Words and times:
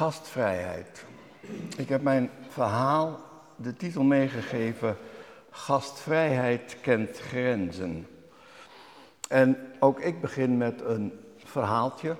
Gastvrijheid. 0.00 1.04
Ik 1.76 1.88
heb 1.88 2.02
mijn 2.02 2.30
verhaal 2.48 3.20
de 3.56 3.76
titel 3.76 4.02
meegegeven: 4.02 4.96
Gastvrijheid 5.50 6.76
kent 6.80 7.18
grenzen. 7.18 8.06
En 9.28 9.56
ook 9.78 10.00
ik 10.00 10.20
begin 10.20 10.56
met 10.56 10.80
een 10.80 11.12
verhaaltje. 11.36 12.16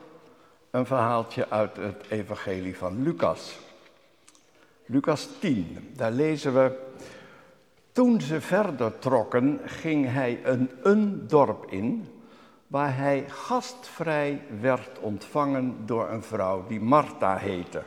Een 0.70 0.86
verhaaltje 0.86 1.50
uit 1.50 1.76
het 1.76 2.06
Evangelie 2.08 2.76
van 2.76 3.02
Lucas. 3.02 3.58
Lucas 4.86 5.28
10, 5.38 5.92
daar 5.96 6.12
lezen 6.12 6.54
we. 6.54 6.78
Toen 7.92 8.20
ze 8.20 8.40
verder 8.40 8.98
trokken, 8.98 9.60
ging 9.64 10.12
hij 10.12 10.40
een, 10.44 10.70
een 10.82 11.28
dorp 11.28 11.70
in 11.70 12.08
waar 12.70 12.96
hij 12.96 13.24
gastvrij 13.28 14.42
werd 14.60 14.98
ontvangen 14.98 15.76
door 15.86 16.08
een 16.08 16.22
vrouw 16.22 16.66
die 16.66 16.80
Martha 16.80 17.36
heette. 17.36 17.82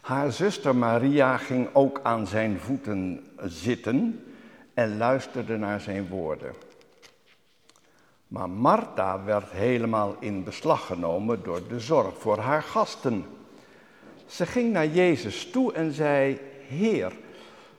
Haar 0.00 0.32
zuster 0.32 0.76
Maria 0.76 1.36
ging 1.36 1.68
ook 1.72 2.00
aan 2.02 2.26
zijn 2.26 2.60
voeten 2.60 3.26
zitten 3.42 4.24
en 4.74 4.96
luisterde 4.96 5.56
naar 5.56 5.80
zijn 5.80 6.08
woorden. 6.08 6.54
Maar 8.28 8.50
Martha 8.50 9.24
werd 9.24 9.50
helemaal 9.50 10.16
in 10.20 10.44
beslag 10.44 10.86
genomen 10.86 11.42
door 11.42 11.68
de 11.68 11.80
zorg 11.80 12.18
voor 12.18 12.38
haar 12.38 12.62
gasten. 12.62 13.24
Ze 14.26 14.46
ging 14.46 14.72
naar 14.72 14.86
Jezus 14.86 15.50
toe 15.50 15.72
en 15.72 15.92
zei: 15.92 16.40
Heer, 16.68 17.12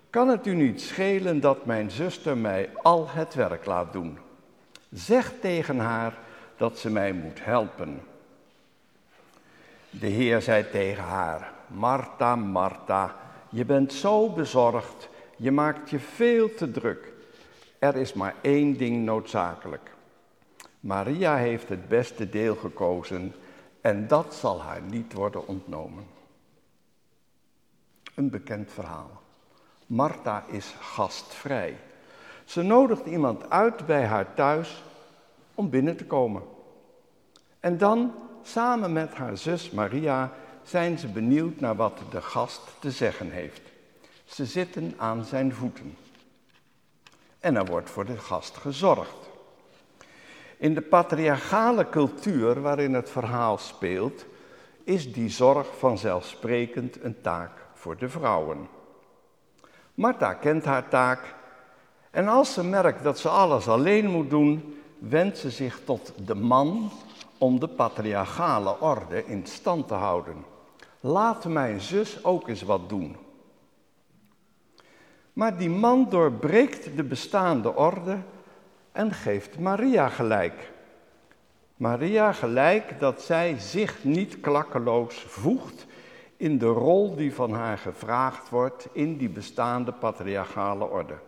kan 0.09 0.27
het 0.27 0.47
u 0.47 0.55
niet 0.55 0.81
schelen 0.81 1.39
dat 1.39 1.65
mijn 1.65 1.91
zuster 1.91 2.37
mij 2.37 2.69
al 2.81 3.09
het 3.09 3.33
werk 3.33 3.65
laat 3.65 3.93
doen? 3.93 4.25
Zeg 4.89 5.33
tegen 5.41 5.79
haar 5.79 6.17
dat 6.57 6.77
ze 6.77 6.89
mij 6.89 7.13
moet 7.13 7.45
helpen. 7.45 8.01
De 9.89 10.07
Heer 10.07 10.41
zei 10.41 10.69
tegen 10.69 11.03
haar: 11.03 11.51
Martha, 11.67 12.35
Martha, 12.35 13.15
je 13.49 13.65
bent 13.65 13.93
zo 13.93 14.29
bezorgd, 14.29 15.09
je 15.37 15.51
maakt 15.51 15.89
je 15.89 15.99
veel 15.99 16.53
te 16.53 16.71
druk. 16.71 17.11
Er 17.79 17.95
is 17.95 18.13
maar 18.13 18.35
één 18.41 18.77
ding 18.77 19.05
noodzakelijk. 19.05 19.91
Maria 20.79 21.35
heeft 21.35 21.69
het 21.69 21.87
beste 21.87 22.29
deel 22.29 22.55
gekozen 22.55 23.33
en 23.81 24.07
dat 24.07 24.35
zal 24.35 24.61
haar 24.61 24.81
niet 24.81 25.13
worden 25.13 25.47
ontnomen. 25.47 26.07
Een 28.15 28.29
bekend 28.29 28.71
verhaal. 28.71 29.21
Martha 29.85 30.45
is 30.47 30.75
gastvrij. 30.79 31.77
Ze 32.47 32.61
nodigt 32.61 33.05
iemand 33.05 33.49
uit 33.49 33.85
bij 33.85 34.05
haar 34.05 34.33
thuis 34.33 34.83
om 35.55 35.69
binnen 35.69 35.97
te 35.97 36.05
komen. 36.05 36.43
En 37.59 37.77
dan, 37.77 38.13
samen 38.41 38.93
met 38.93 39.13
haar 39.13 39.37
zus 39.37 39.71
Maria, 39.71 40.31
zijn 40.63 40.97
ze 40.97 41.07
benieuwd 41.07 41.59
naar 41.59 41.75
wat 41.75 41.99
de 42.09 42.21
gast 42.21 42.61
te 42.79 42.91
zeggen 42.91 43.31
heeft. 43.31 43.61
Ze 44.25 44.45
zitten 44.45 44.93
aan 44.97 45.25
zijn 45.25 45.53
voeten. 45.53 45.97
En 47.39 47.55
er 47.55 47.65
wordt 47.65 47.89
voor 47.89 48.05
de 48.05 48.17
gast 48.17 48.57
gezorgd. 48.57 49.29
In 50.57 50.73
de 50.73 50.81
patriarchale 50.81 51.89
cultuur 51.89 52.61
waarin 52.61 52.93
het 52.93 53.09
verhaal 53.09 53.57
speelt, 53.57 54.25
is 54.83 55.13
die 55.13 55.29
zorg 55.29 55.77
vanzelfsprekend 55.77 57.03
een 57.03 57.21
taak 57.21 57.51
voor 57.73 57.97
de 57.97 58.09
vrouwen. 58.09 58.67
Martha 59.93 60.33
kent 60.33 60.65
haar 60.65 60.87
taak 60.87 61.35
en 62.17 62.27
als 62.27 62.53
ze 62.53 62.63
merkt 62.63 63.03
dat 63.03 63.19
ze 63.19 63.29
alles 63.29 63.67
alleen 63.67 64.09
moet 64.09 64.29
doen, 64.29 64.79
wendt 64.99 65.37
ze 65.37 65.49
zich 65.49 65.81
tot 65.83 66.13
de 66.25 66.35
man 66.35 66.91
om 67.37 67.59
de 67.59 67.67
patriarchale 67.67 68.79
orde 68.79 69.25
in 69.25 69.45
stand 69.45 69.87
te 69.87 69.93
houden. 69.93 70.45
Laat 70.99 71.45
mijn 71.45 71.81
zus 71.81 72.23
ook 72.23 72.47
eens 72.47 72.61
wat 72.61 72.89
doen. 72.89 73.15
Maar 75.33 75.57
die 75.57 75.69
man 75.69 76.07
doorbreekt 76.09 76.95
de 76.95 77.03
bestaande 77.03 77.75
orde 77.75 78.17
en 78.91 79.11
geeft 79.11 79.59
Maria 79.59 80.09
gelijk. 80.09 80.71
Maria 81.75 82.31
gelijk 82.31 82.99
dat 82.99 83.21
zij 83.21 83.55
zich 83.59 84.03
niet 84.03 84.39
klakkeloos 84.39 85.25
voegt 85.27 85.85
in 86.37 86.57
de 86.57 86.65
rol 86.65 87.15
die 87.15 87.33
van 87.33 87.53
haar 87.53 87.77
gevraagd 87.77 88.49
wordt 88.49 88.87
in 88.91 89.17
die 89.17 89.29
bestaande 89.29 89.91
patriarchale 89.91 90.89
orde. 90.89 91.26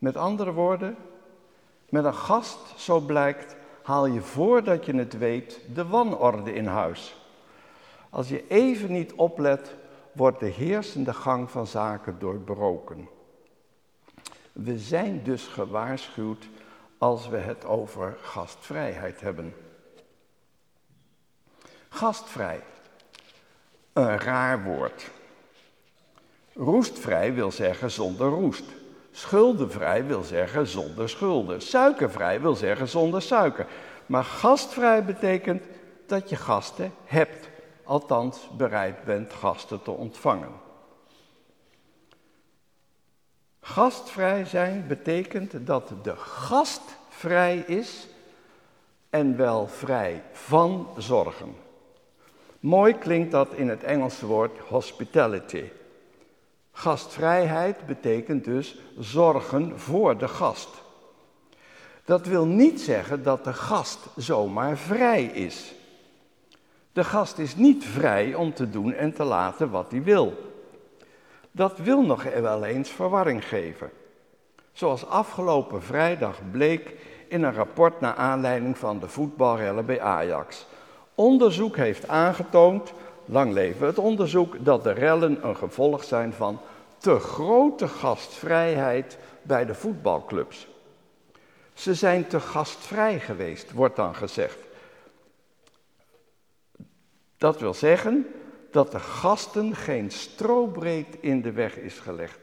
Met 0.00 0.16
andere 0.16 0.52
woorden, 0.52 0.96
met 1.88 2.04
een 2.04 2.14
gast, 2.14 2.58
zo 2.76 3.00
blijkt, 3.00 3.56
haal 3.82 4.06
je 4.06 4.20
voordat 4.20 4.86
je 4.86 4.94
het 4.94 5.18
weet 5.18 5.60
de 5.74 5.86
wanorde 5.86 6.52
in 6.52 6.66
huis. 6.66 7.16
Als 8.10 8.28
je 8.28 8.46
even 8.48 8.92
niet 8.92 9.12
oplet, 9.12 9.74
wordt 10.12 10.40
de 10.40 10.46
heersende 10.46 11.12
gang 11.12 11.50
van 11.50 11.66
zaken 11.66 12.18
doorbroken. 12.18 13.08
We 14.52 14.78
zijn 14.78 15.22
dus 15.22 15.46
gewaarschuwd 15.46 16.48
als 16.98 17.28
we 17.28 17.36
het 17.36 17.64
over 17.64 18.16
gastvrijheid 18.20 19.20
hebben. 19.20 19.54
Gastvrij, 21.88 22.62
een 23.92 24.18
raar 24.18 24.62
woord. 24.62 25.10
Roestvrij 26.54 27.34
wil 27.34 27.50
zeggen 27.52 27.90
zonder 27.90 28.28
roest. 28.28 28.78
Schuldenvrij 29.10 30.06
wil 30.06 30.22
zeggen 30.22 30.66
zonder 30.66 31.08
schulden. 31.08 31.62
Suikervrij 31.62 32.40
wil 32.40 32.54
zeggen 32.54 32.88
zonder 32.88 33.22
suiker. 33.22 33.66
Maar 34.06 34.24
gastvrij 34.24 35.04
betekent 35.04 35.64
dat 36.06 36.28
je 36.28 36.36
gasten 36.36 36.92
hebt, 37.04 37.48
althans 37.84 38.48
bereid 38.56 39.04
bent 39.04 39.32
gasten 39.32 39.82
te 39.82 39.90
ontvangen. 39.90 40.52
Gastvrij 43.60 44.44
zijn 44.44 44.84
betekent 44.88 45.66
dat 45.66 45.92
de 46.02 46.16
gast 46.16 46.82
vrij 47.08 47.56
is 47.56 48.08
en 49.10 49.36
wel 49.36 49.66
vrij 49.66 50.22
van 50.32 50.88
zorgen. 50.96 51.54
Mooi 52.60 52.98
klinkt 52.98 53.30
dat 53.30 53.52
in 53.52 53.68
het 53.68 53.82
Engelse 53.82 54.26
woord 54.26 54.58
hospitality. 54.58 55.64
Gastvrijheid 56.80 57.86
betekent 57.86 58.44
dus 58.44 58.78
zorgen 58.98 59.78
voor 59.78 60.18
de 60.18 60.28
gast. 60.28 60.68
Dat 62.04 62.26
wil 62.26 62.46
niet 62.46 62.80
zeggen 62.80 63.22
dat 63.22 63.44
de 63.44 63.52
gast 63.52 63.98
zomaar 64.16 64.76
vrij 64.76 65.24
is. 65.24 65.74
De 66.92 67.04
gast 67.04 67.38
is 67.38 67.56
niet 67.56 67.84
vrij 67.84 68.34
om 68.34 68.54
te 68.54 68.70
doen 68.70 68.92
en 68.92 69.12
te 69.12 69.24
laten 69.24 69.70
wat 69.70 69.90
hij 69.90 70.02
wil. 70.02 70.34
Dat 71.50 71.78
wil 71.78 72.02
nog 72.02 72.22
wel 72.22 72.64
eens 72.64 72.90
verwarring 72.90 73.48
geven. 73.48 73.90
Zoals 74.72 75.06
afgelopen 75.06 75.82
vrijdag 75.82 76.38
bleek 76.50 76.94
in 77.28 77.42
een 77.42 77.54
rapport 77.54 78.00
naar 78.00 78.14
aanleiding 78.14 78.78
van 78.78 78.98
de 78.98 79.08
voetbalrellen 79.08 79.86
bij 79.86 80.00
Ajax. 80.00 80.66
Onderzoek 81.14 81.76
heeft 81.76 82.08
aangetoond, 82.08 82.92
lang 83.24 83.52
leven 83.52 83.86
het 83.86 83.98
onderzoek, 83.98 84.64
dat 84.64 84.82
de 84.84 84.92
rellen 84.92 85.38
een 85.48 85.56
gevolg 85.56 86.04
zijn 86.04 86.32
van 86.32 86.60
te 87.00 87.18
grote 87.18 87.88
gastvrijheid 87.88 89.18
bij 89.42 89.64
de 89.64 89.74
voetbalclubs. 89.74 90.68
Ze 91.72 91.94
zijn 91.94 92.26
te 92.26 92.40
gastvrij 92.40 93.20
geweest, 93.20 93.72
wordt 93.72 93.96
dan 93.96 94.14
gezegd. 94.14 94.58
Dat 97.36 97.60
wil 97.60 97.74
zeggen 97.74 98.26
dat 98.70 98.92
de 98.92 99.00
gasten 99.00 99.76
geen 99.76 100.10
strobreed 100.10 101.16
in 101.20 101.42
de 101.42 101.52
weg 101.52 101.76
is 101.76 101.98
gelegd. 101.98 102.38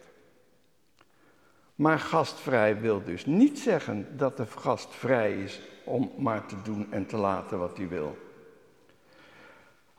Maar 1.75 1.99
gastvrij 1.99 2.79
wil 2.79 3.03
dus 3.03 3.25
niet 3.25 3.59
zeggen 3.59 4.17
dat 4.17 4.37
de 4.37 4.45
gast 4.45 4.95
vrij 4.95 5.43
is 5.43 5.61
om 5.85 6.11
maar 6.17 6.45
te 6.45 6.61
doen 6.61 6.87
en 6.91 7.05
te 7.05 7.17
laten 7.17 7.59
wat 7.59 7.77
hij 7.77 7.87
wil. 7.87 8.17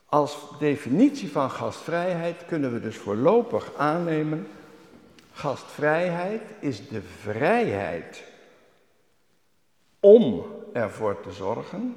Als 0.08 0.38
definitie 0.58 1.30
van 1.30 1.50
gastvrijheid 1.50 2.46
kunnen 2.46 2.72
we 2.72 2.80
dus 2.80 2.96
voorlopig 2.96 3.74
aannemen, 3.74 4.46
gastvrijheid 5.32 6.42
is 6.60 6.88
de 6.88 7.02
vrijheid 7.02 8.24
om 10.00 10.46
ervoor 10.72 11.20
te 11.20 11.32
zorgen 11.32 11.96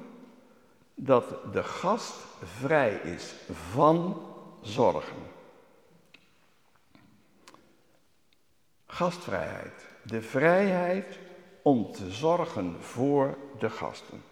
dat 0.94 1.52
de 1.52 1.62
gast 1.62 2.14
vrij 2.42 2.94
is 2.94 3.34
van 3.70 4.22
zorgen. 4.60 5.30
Gastvrijheid, 8.86 9.86
de 10.02 10.22
vrijheid 10.22 11.18
om 11.62 11.92
te 11.92 12.10
zorgen 12.10 12.76
voor 12.80 13.38
de 13.58 13.70
gasten 13.70 14.22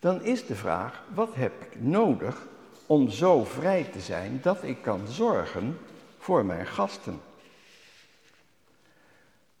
dan 0.00 0.22
is 0.22 0.46
de 0.46 0.54
vraag, 0.54 1.02
wat 1.14 1.34
heb 1.34 1.52
ik 1.60 1.80
nodig 1.80 2.46
om 2.86 3.10
zo 3.10 3.44
vrij 3.44 3.84
te 3.92 4.00
zijn 4.00 4.38
dat 4.42 4.62
ik 4.62 4.82
kan 4.82 5.00
zorgen 5.08 5.78
voor 6.18 6.44
mijn 6.44 6.66
gasten? 6.66 7.20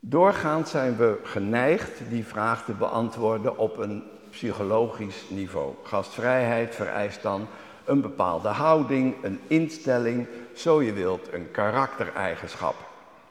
Doorgaans 0.00 0.70
zijn 0.70 0.96
we 0.96 1.20
geneigd 1.22 2.00
die 2.08 2.24
vraag 2.24 2.64
te 2.64 2.72
beantwoorden 2.72 3.58
op 3.58 3.78
een 3.78 4.02
psychologisch 4.30 5.24
niveau. 5.28 5.74
Gastvrijheid 5.82 6.74
vereist 6.74 7.22
dan 7.22 7.46
een 7.84 8.00
bepaalde 8.00 8.48
houding, 8.48 9.14
een 9.22 9.40
instelling, 9.46 10.26
zo 10.54 10.82
je 10.82 10.92
wilt, 10.92 11.32
een 11.32 11.50
karaktereigenschap. 11.50 12.74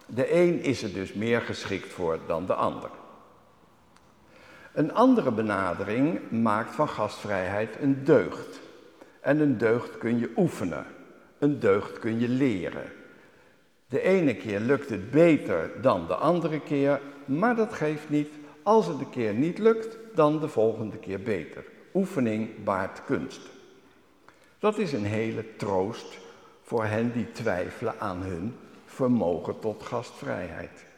De 0.06 0.34
een 0.34 0.62
is 0.62 0.84
er 0.84 0.94
dus 0.94 1.14
meer 1.14 1.42
geschikt 1.42 1.94
voor 1.94 2.20
dan 2.28 2.46
de 2.46 2.54
ander. 2.54 2.90
Een 4.80 4.94
andere 4.94 5.32
benadering 5.32 6.20
maakt 6.30 6.76
van 6.76 6.90
gastvrijheid 6.90 7.78
een 7.82 8.04
deugd. 8.04 8.60
En 9.22 9.40
een 9.40 9.58
deugd 9.58 9.98
kun 9.98 10.20
je 10.20 10.32
oefenen. 10.38 10.86
Een 11.40 11.60
deugd 11.60 12.00
kun 12.00 12.20
je 12.20 12.28
leren. 12.28 12.92
De 13.88 14.02
ene 14.02 14.36
keer 14.36 14.60
lukt 14.60 14.90
het 14.90 15.12
beter 15.12 15.72
dan 15.82 16.08
de 16.08 16.16
andere 16.16 16.60
keer, 16.62 17.02
maar 17.26 17.56
dat 17.56 17.74
geeft 17.74 18.10
niet. 18.10 18.30
Als 18.64 18.88
het 18.88 19.00
een 19.00 19.10
keer 19.10 19.34
niet 19.34 19.58
lukt, 19.58 19.98
dan 20.16 20.40
de 20.40 20.48
volgende 20.48 20.98
keer 20.98 21.22
beter. 21.22 21.64
Oefening 21.94 22.64
baart 22.64 23.06
kunst. 23.06 23.42
Dat 24.60 24.78
is 24.78 24.94
een 24.94 25.06
hele 25.06 25.56
troost 25.56 26.18
voor 26.62 26.86
hen 26.86 27.12
die 27.12 27.32
twijfelen 27.32 28.00
aan 28.00 28.22
hun 28.22 28.56
vermogen 28.86 29.60
tot 29.60 29.84
gastvrijheid. 29.84 30.89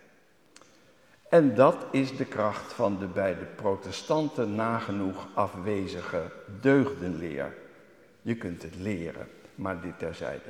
En 1.32 1.56
dat 1.56 1.86
is 1.92 2.18
de 2.18 2.26
kracht 2.26 2.74
van 2.74 2.98
de 3.00 3.06
bij 3.06 3.36
de 3.36 3.46
protestanten 3.56 4.56
nagenoeg 4.56 5.28
afwezige 5.34 6.22
deugdenleer. 6.62 7.54
Je 8.22 8.36
kunt 8.36 8.62
het 8.62 8.76
leren, 8.76 9.28
maar 9.56 9.82
dit 9.82 10.00
terzijde. 10.00 10.50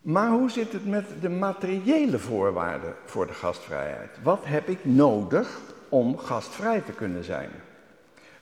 Maar 0.00 0.30
hoe 0.30 0.50
zit 0.50 0.72
het 0.72 0.86
met 0.86 1.04
de 1.20 1.28
materiële 1.28 2.18
voorwaarden 2.18 2.94
voor 3.04 3.26
de 3.26 3.32
gastvrijheid? 3.32 4.18
Wat 4.22 4.44
heb 4.44 4.68
ik 4.68 4.84
nodig 4.84 5.60
om 5.88 6.18
gastvrij 6.18 6.80
te 6.80 6.92
kunnen 6.92 7.24
zijn? 7.24 7.50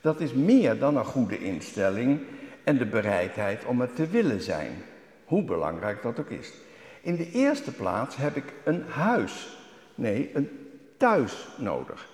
Dat 0.01 0.19
is 0.19 0.33
meer 0.33 0.79
dan 0.79 0.97
een 0.97 1.05
goede 1.05 1.39
instelling 1.39 2.19
en 2.63 2.77
de 2.77 2.85
bereidheid 2.85 3.65
om 3.65 3.81
het 3.81 3.95
te 3.95 4.07
willen 4.07 4.41
zijn, 4.41 4.71
hoe 5.25 5.43
belangrijk 5.43 6.01
dat 6.01 6.19
ook 6.19 6.29
is. 6.29 6.53
In 7.01 7.15
de 7.15 7.31
eerste 7.31 7.71
plaats 7.71 8.15
heb 8.15 8.35
ik 8.35 8.53
een 8.63 8.83
huis, 8.89 9.57
nee, 9.97 10.31
een 10.33 10.49
thuis 10.97 11.47
nodig. 11.57 12.07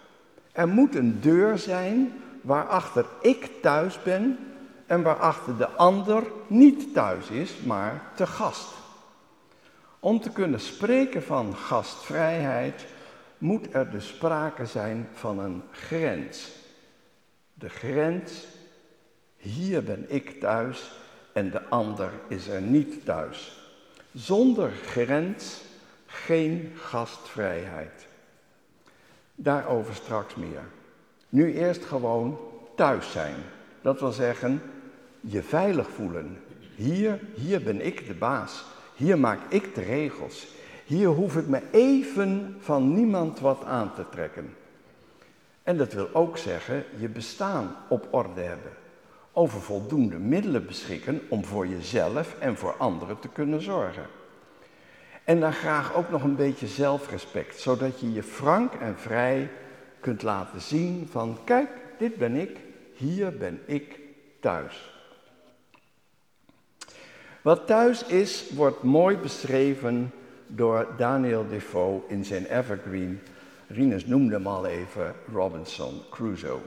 Er 0.51 0.67
moet 0.67 0.95
een 0.95 1.21
deur 1.21 1.57
zijn 1.57 2.13
waarachter 2.41 3.05
ik 3.21 3.51
thuis 3.61 4.03
ben 4.03 4.37
en 4.85 5.01
waarachter 5.01 5.57
de 5.57 5.67
ander 5.67 6.23
niet 6.47 6.93
thuis 6.93 7.27
is, 7.27 7.57
maar 7.65 8.01
te 8.15 8.27
gast. 8.27 8.67
Om 9.99 10.19
te 10.19 10.31
kunnen 10.31 10.59
spreken 10.59 11.23
van 11.23 11.55
gastvrijheid 11.55 12.85
moet 13.37 13.73
er 13.73 13.91
dus 13.91 14.07
sprake 14.07 14.65
zijn 14.65 15.07
van 15.13 15.39
een 15.39 15.63
grens. 15.71 16.51
De 17.53 17.69
grens, 17.69 18.45
hier 19.37 19.83
ben 19.83 20.05
ik 20.07 20.39
thuis 20.39 20.91
en 21.33 21.51
de 21.51 21.67
ander 21.69 22.11
is 22.27 22.47
er 22.47 22.61
niet 22.61 23.05
thuis. 23.05 23.61
Zonder 24.13 24.71
grens 24.71 25.61
geen 26.13 26.71
gastvrijheid. 26.75 28.07
Daarover 29.35 29.95
straks 29.95 30.35
meer. 30.35 30.63
Nu 31.29 31.53
eerst 31.53 31.85
gewoon 31.85 32.39
thuis 32.75 33.11
zijn. 33.11 33.35
Dat 33.81 33.99
wil 33.99 34.11
zeggen, 34.11 34.61
je 35.19 35.43
veilig 35.43 35.89
voelen. 35.89 36.39
Hier, 36.75 37.19
hier 37.35 37.63
ben 37.63 37.85
ik 37.85 38.07
de 38.07 38.13
baas. 38.13 38.63
Hier 38.95 39.19
maak 39.19 39.39
ik 39.49 39.75
de 39.75 39.81
regels. 39.81 40.47
Hier 40.85 41.07
hoef 41.07 41.37
ik 41.37 41.47
me 41.47 41.61
even 41.71 42.57
van 42.59 42.93
niemand 42.93 43.39
wat 43.39 43.63
aan 43.63 43.93
te 43.93 44.09
trekken. 44.09 44.55
En 45.63 45.77
dat 45.77 45.93
wil 45.93 46.09
ook 46.13 46.37
zeggen 46.37 46.83
je 46.97 47.09
bestaan 47.09 47.75
op 47.89 48.07
orde 48.11 48.41
hebben. 48.41 48.71
Over 49.31 49.61
voldoende 49.61 50.17
middelen 50.17 50.65
beschikken 50.65 51.21
om 51.29 51.45
voor 51.45 51.67
jezelf 51.67 52.35
en 52.39 52.57
voor 52.57 52.75
anderen 52.77 53.19
te 53.19 53.27
kunnen 53.27 53.61
zorgen. 53.61 54.05
En 55.23 55.39
dan 55.39 55.53
graag 55.53 55.93
ook 55.93 56.09
nog 56.09 56.23
een 56.23 56.35
beetje 56.35 56.67
zelfrespect, 56.67 57.59
zodat 57.59 57.99
je 57.99 58.13
je 58.13 58.23
frank 58.23 58.73
en 58.73 58.97
vrij 58.97 59.49
kunt 59.99 60.21
laten 60.21 60.61
zien 60.61 61.07
van 61.11 61.37
kijk, 61.43 61.69
dit 61.97 62.15
ben 62.15 62.35
ik, 62.35 62.57
hier 62.93 63.37
ben 63.37 63.61
ik 63.65 63.99
thuis. 64.39 64.91
Wat 67.41 67.67
thuis 67.67 68.05
is, 68.05 68.49
wordt 68.49 68.83
mooi 68.83 69.17
beschreven 69.17 70.11
door 70.47 70.87
Daniel 70.97 71.47
Defoe 71.47 72.01
in 72.07 72.25
zijn 72.25 72.45
Evergreen. 72.45 73.19
Rinus 73.67 74.05
noemde 74.05 74.33
hem 74.33 74.47
al 74.47 74.65
even 74.65 75.15
Robinson 75.33 76.01
Crusoe. 76.09 76.59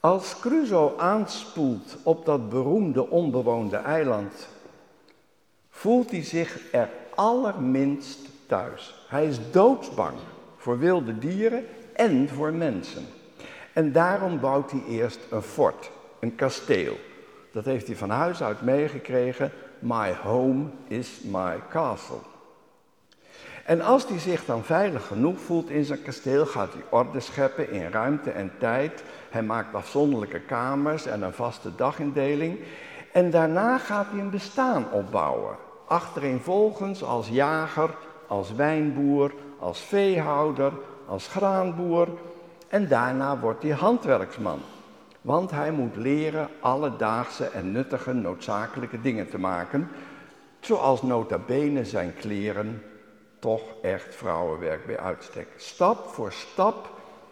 Als 0.00 0.40
Crusoe 0.40 0.98
aanspoelt 0.98 1.96
op 2.02 2.24
dat 2.24 2.48
beroemde 2.48 3.10
onbewoonde 3.10 3.76
eiland, 3.76 4.48
voelt 5.70 6.10
hij 6.10 6.22
zich 6.22 6.72
er 6.72 6.88
allerminst 7.16 8.28
thuis. 8.46 9.06
Hij 9.08 9.26
is 9.26 9.38
doodsbang 9.50 10.16
voor 10.56 10.78
wilde 10.78 11.18
dieren 11.18 11.64
en 11.94 12.28
voor 12.28 12.52
mensen. 12.52 13.06
En 13.72 13.92
daarom 13.92 14.40
bouwt 14.40 14.70
hij 14.70 14.82
eerst 14.88 15.18
een 15.30 15.42
fort, 15.42 15.90
een 16.20 16.34
kasteel. 16.34 16.96
Dat 17.52 17.64
heeft 17.64 17.86
hij 17.86 17.96
van 17.96 18.10
huis 18.10 18.42
uit 18.42 18.62
meegekregen. 18.62 19.52
My 19.78 20.14
home 20.22 20.64
is 20.88 21.20
my 21.24 21.60
castle. 21.70 22.18
En 23.64 23.80
als 23.80 24.08
hij 24.08 24.18
zich 24.18 24.44
dan 24.44 24.64
veilig 24.64 25.06
genoeg 25.06 25.40
voelt 25.40 25.70
in 25.70 25.84
zijn 25.84 26.02
kasteel, 26.02 26.46
gaat 26.46 26.72
hij 26.72 26.82
orde 26.90 27.20
scheppen 27.20 27.70
in 27.70 27.90
ruimte 27.90 28.30
en 28.30 28.52
tijd. 28.58 29.02
Hij 29.30 29.42
maakt 29.42 29.74
afzonderlijke 29.74 30.40
kamers 30.40 31.06
en 31.06 31.22
een 31.22 31.32
vaste 31.32 31.74
dagindeling. 31.76 32.58
En 33.12 33.30
daarna 33.30 33.78
gaat 33.78 34.06
hij 34.10 34.20
een 34.20 34.30
bestaan 34.30 34.92
opbouwen. 34.92 35.56
Achtereenvolgens 35.86 37.02
als 37.02 37.28
jager, 37.28 37.90
als 38.26 38.52
wijnboer, 38.52 39.34
als 39.58 39.80
veehouder, 39.80 40.72
als 41.06 41.28
graanboer. 41.28 42.08
En 42.68 42.88
daarna 42.88 43.38
wordt 43.38 43.62
hij 43.62 43.72
handwerksman. 43.72 44.60
Want 45.20 45.50
hij 45.50 45.70
moet 45.70 45.96
leren 45.96 46.48
alledaagse 46.60 47.44
en 47.44 47.72
nuttige 47.72 48.12
noodzakelijke 48.12 49.00
dingen 49.00 49.30
te 49.30 49.38
maken, 49.38 49.88
zoals 50.60 51.02
nota 51.02 51.38
bene 51.38 51.84
zijn 51.84 52.14
kleren, 52.14 52.82
toch 53.38 53.62
echt 53.82 54.14
vrouwenwerk 54.14 54.86
bij 54.86 54.98
uitstek. 54.98 55.48
Stap 55.56 56.06
voor 56.06 56.32
stap 56.32 56.90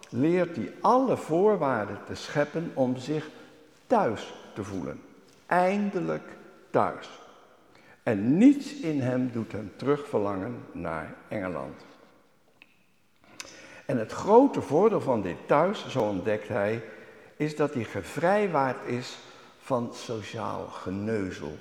leert 0.09 0.57
hij 0.57 0.73
alle 0.81 1.17
voorwaarden 1.17 1.99
te 2.07 2.15
scheppen 2.15 2.71
om 2.75 2.97
zich 2.97 3.29
thuis 3.87 4.35
te 4.55 4.65
voelen. 4.65 5.01
Eindelijk 5.47 6.37
thuis. 6.71 7.24
En 8.05 8.37
niets 8.39 8.75
in 8.75 9.01
hem 9.01 9.31
doet 9.33 9.53
hem 9.53 9.73
terugverlangen 9.77 10.65
naar 10.73 11.15
Engeland. 11.29 11.85
En 13.87 13.99
het 13.99 14.13
grote 14.13 14.61
voordeel 14.61 15.01
van 15.01 15.23
dit 15.23 15.37
thuis, 15.47 15.89
zo 15.89 16.03
ontdekt 16.03 16.49
hij, 16.49 16.83
is 17.37 17.57
dat 17.57 17.75
hij 17.75 17.85
gevrijwaard 17.85 18.87
is 18.87 19.19
van 19.59 19.91
sociaal 19.95 20.67
geneuzel, 20.67 21.59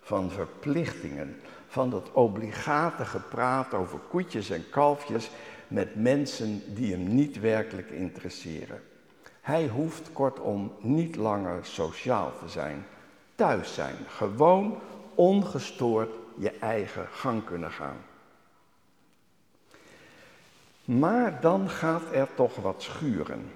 van 0.00 0.30
verplichtingen, 0.30 1.36
van 1.68 1.90
dat 1.90 2.12
obligate 2.12 3.04
gepraat 3.04 3.74
over 3.74 3.98
koetjes 3.98 4.50
en 4.50 4.64
kalfjes 4.70 5.30
met 5.68 5.94
mensen 5.94 6.74
die 6.74 6.92
hem 6.92 7.14
niet 7.14 7.40
werkelijk 7.40 7.90
interesseren. 7.90 8.82
Hij 9.40 9.68
hoeft 9.68 10.12
kortom 10.12 10.72
niet 10.80 11.16
langer 11.16 11.64
sociaal 11.64 12.32
te 12.38 12.48
zijn, 12.48 12.86
thuis 13.34 13.74
zijn, 13.74 13.96
gewoon 14.08 14.78
ongestoord 15.16 16.14
je 16.36 16.50
eigen 16.50 17.06
gang 17.10 17.44
kunnen 17.44 17.70
gaan. 17.70 18.04
Maar 20.84 21.40
dan 21.40 21.70
gaat 21.70 22.02
er 22.12 22.28
toch 22.34 22.56
wat 22.56 22.82
schuren. 22.82 23.50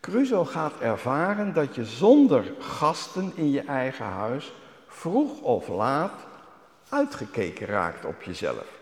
Crusoe 0.00 0.44
gaat 0.44 0.80
ervaren 0.80 1.54
dat 1.54 1.74
je 1.74 1.84
zonder 1.84 2.52
gasten 2.58 3.32
in 3.34 3.50
je 3.50 3.60
eigen 3.60 4.04
huis 4.04 4.52
vroeg 4.86 5.40
of 5.40 5.68
laat 5.68 6.26
uitgekeken 6.88 7.66
raakt 7.66 8.04
op 8.04 8.22
jezelf. 8.22 8.78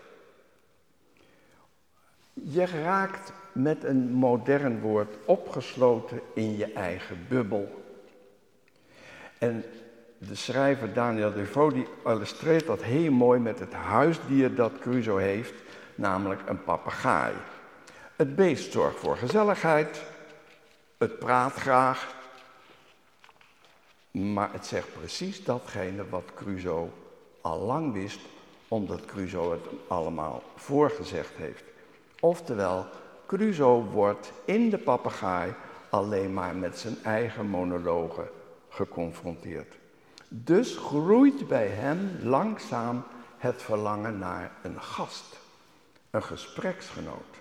Je 2.33 2.65
raakt 2.65 3.33
met 3.51 3.83
een 3.83 4.11
modern 4.11 4.79
woord 4.81 5.15
opgesloten 5.25 6.21
in 6.33 6.57
je 6.57 6.73
eigen 6.73 7.25
bubbel. 7.29 7.83
En 9.37 9.63
de 10.19 10.35
schrijver 10.35 10.93
Daniel 10.93 11.33
Defoe 11.33 11.85
illustreert 12.05 12.65
dat 12.65 12.81
heel 12.81 13.11
mooi 13.11 13.39
met 13.39 13.59
het 13.59 13.73
huisdier 13.73 14.55
dat 14.55 14.79
Crusoe 14.79 15.21
heeft, 15.21 15.53
namelijk 15.95 16.41
een 16.45 16.63
papegaai. 16.63 17.33
Het 18.15 18.35
beest 18.35 18.71
zorgt 18.71 18.99
voor 18.99 19.17
gezelligheid, 19.17 20.03
het 20.97 21.19
praat 21.19 21.53
graag, 21.53 22.15
maar 24.11 24.49
het 24.51 24.65
zegt 24.65 24.93
precies 24.99 25.43
datgene 25.43 26.09
wat 26.09 26.31
Crusoe 26.35 26.87
al 27.41 27.59
lang 27.59 27.93
wist, 27.93 28.19
omdat 28.67 29.05
Crusoe 29.05 29.51
het 29.51 29.65
allemaal 29.87 30.43
voorgezegd 30.55 31.35
heeft. 31.35 31.63
Oftewel, 32.19 32.85
Crusoe 33.25 33.83
wordt 33.83 34.31
in 34.45 34.69
de 34.69 34.77
papegaai 34.77 35.53
alleen 35.89 36.33
maar 36.33 36.55
met 36.55 36.77
zijn 36.77 36.97
eigen 37.03 37.45
monologen 37.45 38.29
geconfronteerd. 38.69 39.78
Dus 40.31 40.77
groeit 40.77 41.47
bij 41.47 41.67
hem 41.67 42.17
langzaam 42.21 43.03
het 43.37 43.61
verlangen 43.61 44.19
naar 44.19 44.51
een 44.61 44.81
gast, 44.81 45.39
een 46.09 46.23
gespreksgenoot. 46.23 47.37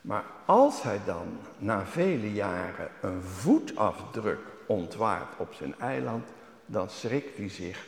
Maar 0.00 0.24
als 0.44 0.82
hij 0.82 1.00
dan 1.04 1.38
na 1.58 1.86
vele 1.86 2.32
jaren 2.32 2.90
een 3.00 3.22
voetafdruk 3.22 4.40
ontwaart 4.66 5.38
op 5.38 5.54
zijn 5.54 5.74
eiland, 5.78 6.28
dan 6.66 6.90
schrikt 6.90 7.36
hij 7.36 7.48
zich 7.48 7.86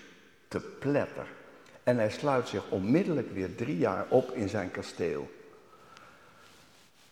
te 0.49 0.61
pletter. 0.61 1.26
En 1.83 1.97
hij 1.97 2.11
sluit 2.11 2.49
zich 2.49 2.69
onmiddellijk 2.69 3.33
weer 3.33 3.54
drie 3.54 3.78
jaar 3.78 4.07
op 4.09 4.30
in 4.30 4.49
zijn 4.49 4.71
kasteel. 4.71 5.30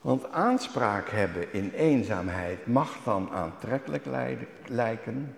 Want 0.01 0.33
aanspraak 0.33 1.09
hebben 1.09 1.53
in 1.53 1.71
eenzaamheid 1.71 2.67
mag 2.67 2.97
dan 3.05 3.31
aantrekkelijk 3.31 4.05
lijken. 4.67 5.37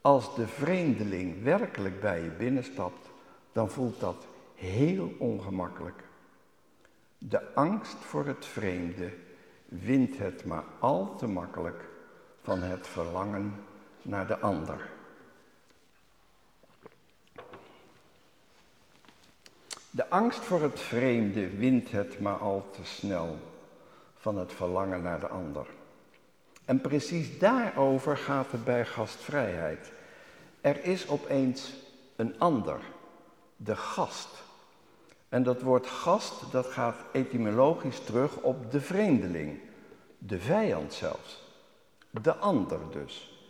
Als 0.00 0.34
de 0.34 0.46
vreemdeling 0.46 1.42
werkelijk 1.42 2.00
bij 2.00 2.22
je 2.22 2.30
binnenstapt, 2.30 3.10
dan 3.52 3.70
voelt 3.70 4.00
dat 4.00 4.26
heel 4.54 5.14
ongemakkelijk. 5.18 6.04
De 7.18 7.54
angst 7.54 7.96
voor 7.96 8.26
het 8.26 8.46
vreemde 8.46 9.12
wint 9.64 10.18
het 10.18 10.44
maar 10.44 10.64
al 10.78 11.16
te 11.16 11.26
makkelijk 11.26 11.88
van 12.42 12.62
het 12.62 12.86
verlangen 12.86 13.54
naar 14.02 14.26
de 14.26 14.38
ander. 14.38 14.90
De 19.90 20.08
angst 20.08 20.40
voor 20.40 20.62
het 20.62 20.80
vreemde 20.80 21.56
wint 21.56 21.90
het 21.90 22.20
maar 22.20 22.38
al 22.38 22.68
te 22.70 22.84
snel 22.84 23.38
van 24.16 24.38
het 24.38 24.52
verlangen 24.52 25.02
naar 25.02 25.20
de 25.20 25.28
ander. 25.28 25.66
En 26.70 26.80
precies 26.80 27.38
daarover 27.38 28.16
gaat 28.16 28.50
het 28.50 28.64
bij 28.64 28.84
gastvrijheid. 28.84 29.92
Er 30.60 30.84
is 30.84 31.08
opeens 31.08 31.72
een 32.16 32.38
ander, 32.38 32.80
de 33.56 33.76
gast. 33.76 34.28
En 35.28 35.42
dat 35.42 35.62
woord 35.62 35.86
gast, 35.86 36.52
dat 36.52 36.66
gaat 36.66 36.96
etymologisch 37.12 38.00
terug 38.00 38.36
op 38.36 38.70
de 38.70 38.80
vreemdeling, 38.80 39.58
de 40.18 40.38
vijand 40.40 40.92
zelfs. 40.92 41.42
De 42.10 42.34
ander 42.36 42.78
dus. 42.92 43.44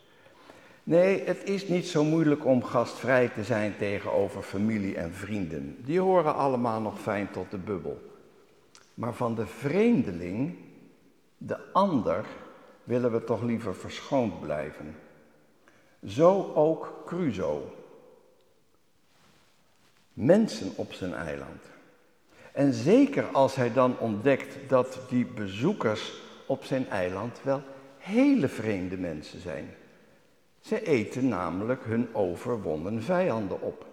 Nee, 0.83 1.25
het 1.25 1.45
is 1.45 1.69
niet 1.69 1.87
zo 1.87 2.05
moeilijk 2.05 2.45
om 2.45 2.65
gastvrij 2.65 3.29
te 3.29 3.45
zijn 3.45 3.77
tegenover 3.77 4.43
familie 4.43 4.97
en 4.97 5.15
vrienden. 5.15 5.77
Die 5.85 6.01
horen 6.01 6.35
allemaal 6.35 6.81
nog 6.81 7.01
fijn 7.01 7.31
tot 7.31 7.51
de 7.51 7.59
bubbel. 7.59 8.01
Maar 8.95 9.15
van 9.15 9.35
de 9.35 9.47
vreemdeling, 9.47 10.57
de 11.37 11.73
ander, 11.73 12.25
willen 12.91 13.13
we 13.13 13.25
toch 13.25 13.43
liever 13.43 13.75
verschoond 13.75 14.41
blijven. 14.41 14.97
Zo 16.07 16.53
ook 16.55 17.03
Crusoe. 17.07 17.61
Mensen 20.13 20.73
op 20.77 20.93
zijn 20.93 21.15
eiland. 21.15 21.63
En 22.53 22.73
zeker 22.73 23.25
als 23.25 23.55
hij 23.55 23.73
dan 23.73 23.99
ontdekt 23.99 24.69
dat 24.69 24.99
die 25.09 25.25
bezoekers 25.27 26.23
op 26.47 26.65
zijn 26.65 26.89
eiland 26.89 27.41
wel 27.43 27.63
hele 27.99 28.49
vreemde 28.49 28.97
mensen 28.97 29.41
zijn. 29.41 29.75
Ze 30.61 30.87
eten 30.87 31.29
namelijk 31.29 31.85
hun 31.85 32.09
overwonnen 32.15 33.03
vijanden 33.03 33.61
op. 33.61 33.87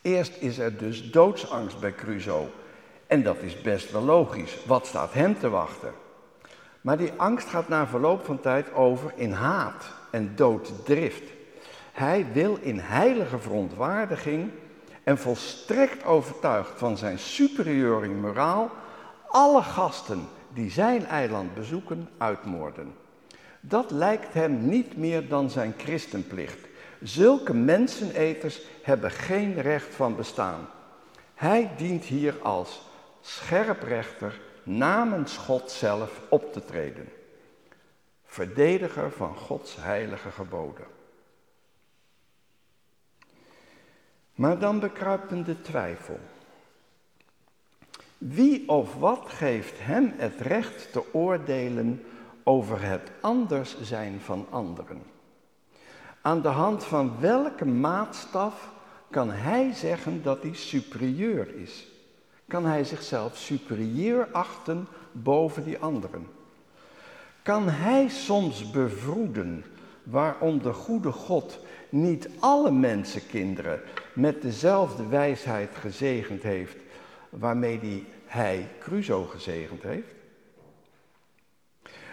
Eerst 0.00 0.36
is 0.40 0.58
er 0.58 0.78
dus 0.78 1.10
doodsangst 1.10 1.80
bij 1.80 1.94
Crusoe. 1.94 2.46
En 3.06 3.22
dat 3.22 3.42
is 3.42 3.60
best 3.60 3.90
wel 3.90 4.02
logisch. 4.02 4.64
Wat 4.64 4.86
staat 4.86 5.12
hem 5.12 5.38
te 5.38 5.48
wachten? 5.48 5.92
Maar 6.82 6.96
die 6.96 7.12
angst 7.16 7.48
gaat 7.48 7.68
na 7.68 7.86
verloop 7.86 8.24
van 8.24 8.40
tijd 8.40 8.74
over 8.74 9.12
in 9.14 9.32
haat 9.32 9.84
en 10.10 10.32
dooddrift. 10.36 11.22
Hij 11.92 12.26
wil 12.32 12.58
in 12.60 12.78
heilige 12.78 13.38
verontwaardiging 13.38 14.50
en 15.04 15.18
volstrekt 15.18 16.04
overtuigd 16.04 16.72
van 16.78 16.96
zijn 16.96 17.18
superieure 17.18 18.08
moraal 18.08 18.70
alle 19.28 19.62
gasten 19.62 20.28
die 20.54 20.70
zijn 20.70 21.06
eiland 21.06 21.54
bezoeken 21.54 22.08
uitmoorden. 22.18 22.94
Dat 23.60 23.90
lijkt 23.90 24.34
hem 24.34 24.68
niet 24.68 24.96
meer 24.96 25.28
dan 25.28 25.50
zijn 25.50 25.74
christenplicht. 25.76 26.58
Zulke 27.00 27.54
menseneters 27.54 28.60
hebben 28.82 29.10
geen 29.10 29.60
recht 29.60 29.94
van 29.94 30.16
bestaan. 30.16 30.68
Hij 31.34 31.70
dient 31.76 32.04
hier 32.04 32.34
als 32.42 32.82
scherprechter 33.20 34.40
namens 34.62 35.36
God 35.36 35.70
zelf 35.70 36.20
op 36.28 36.52
te 36.52 36.64
treden. 36.64 37.08
Verdediger 38.24 39.10
van 39.10 39.36
Gods 39.36 39.76
heilige 39.76 40.30
geboden. 40.30 40.86
Maar 44.34 44.58
dan 44.58 44.80
bekruipt 44.80 45.46
de 45.46 45.60
twijfel. 45.60 46.18
Wie 48.18 48.68
of 48.68 48.94
wat 48.94 49.24
geeft 49.26 49.74
hem 49.78 50.12
het 50.16 50.40
recht 50.40 50.92
te 50.92 51.14
oordelen 51.14 52.04
over 52.42 52.82
het 52.82 53.10
anders 53.20 53.80
zijn 53.80 54.20
van 54.20 54.46
anderen? 54.50 55.02
Aan 56.20 56.42
de 56.42 56.48
hand 56.48 56.84
van 56.84 57.20
welke 57.20 57.64
maatstaf 57.64 58.72
kan 59.10 59.30
hij 59.30 59.72
zeggen 59.72 60.22
dat 60.22 60.42
hij 60.42 60.54
superieur 60.54 61.54
is? 61.56 61.91
Kan 62.52 62.66
hij 62.66 62.84
zichzelf 62.84 63.36
superieur 63.36 64.28
achten 64.32 64.88
boven 65.12 65.64
die 65.64 65.78
anderen? 65.78 66.26
Kan 67.42 67.68
hij 67.68 68.08
soms 68.08 68.70
bevroeden 68.70 69.64
waarom 70.02 70.62
de 70.62 70.72
goede 70.72 71.12
God 71.12 71.58
niet 71.88 72.28
alle 72.38 72.70
mensenkinderen 72.70 73.80
met 74.14 74.42
dezelfde 74.42 75.06
wijsheid 75.06 75.70
gezegend 75.74 76.42
heeft 76.42 76.76
waarmee 77.30 77.78
die 77.78 78.06
hij 78.26 78.68
Crusoe 78.78 79.28
gezegend 79.28 79.82
heeft? 79.82 80.14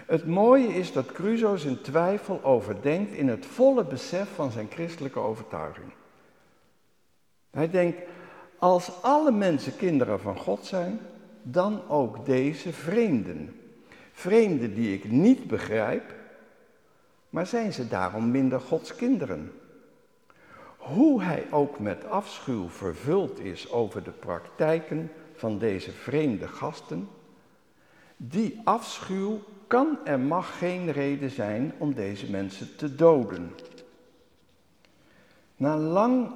Het 0.06 0.28
mooie 0.28 0.68
is 0.68 0.92
dat 0.92 1.12
Crusoe 1.12 1.58
zijn 1.58 1.82
twijfel 1.82 2.44
overdenkt 2.44 3.14
in 3.14 3.28
het 3.28 3.46
volle 3.46 3.84
besef 3.84 4.30
van 4.36 4.52
zijn 4.52 4.68
christelijke 4.70 5.20
overtuiging. 5.20 5.92
Hij 7.52 7.70
denkt, 7.70 8.02
als 8.60 9.02
alle 9.02 9.32
mensen 9.32 9.76
kinderen 9.76 10.20
van 10.20 10.38
God 10.38 10.66
zijn, 10.66 11.00
dan 11.42 11.82
ook 11.88 12.26
deze 12.26 12.74
vreemden. 12.74 13.56
Vreemden 14.12 14.74
die 14.74 14.94
ik 14.94 15.12
niet 15.12 15.48
begrijp, 15.48 16.14
maar 17.30 17.48
zijn 17.48 17.74
ze 17.74 17.88
daarom 17.88 18.32
minder 18.32 18.60
Gods 18.60 18.96
kinderen? 18.96 19.52
Hoe 20.78 21.22
hij 21.22 21.46
ook 21.52 21.80
met 21.80 22.06
afschuw 22.10 22.70
vervuld 22.70 23.40
is 23.40 23.72
over 23.72 24.04
de 24.04 24.12
praktijken 24.12 25.12
van 25.36 25.58
deze 25.58 25.92
vreemde 25.92 26.48
gasten, 26.48 27.08
die 28.18 28.62
afschuw 28.64 29.40
kan 29.68 29.98
en 30.04 30.22
mag 30.22 30.58
geen 30.58 30.92
reden 30.92 31.30
zijn 31.30 31.74
om 31.78 31.94
deze 31.94 32.30
mensen 32.30 32.76
te 32.76 32.96
doden. 32.96 33.56
Na 35.56 35.78
lang 35.78 36.32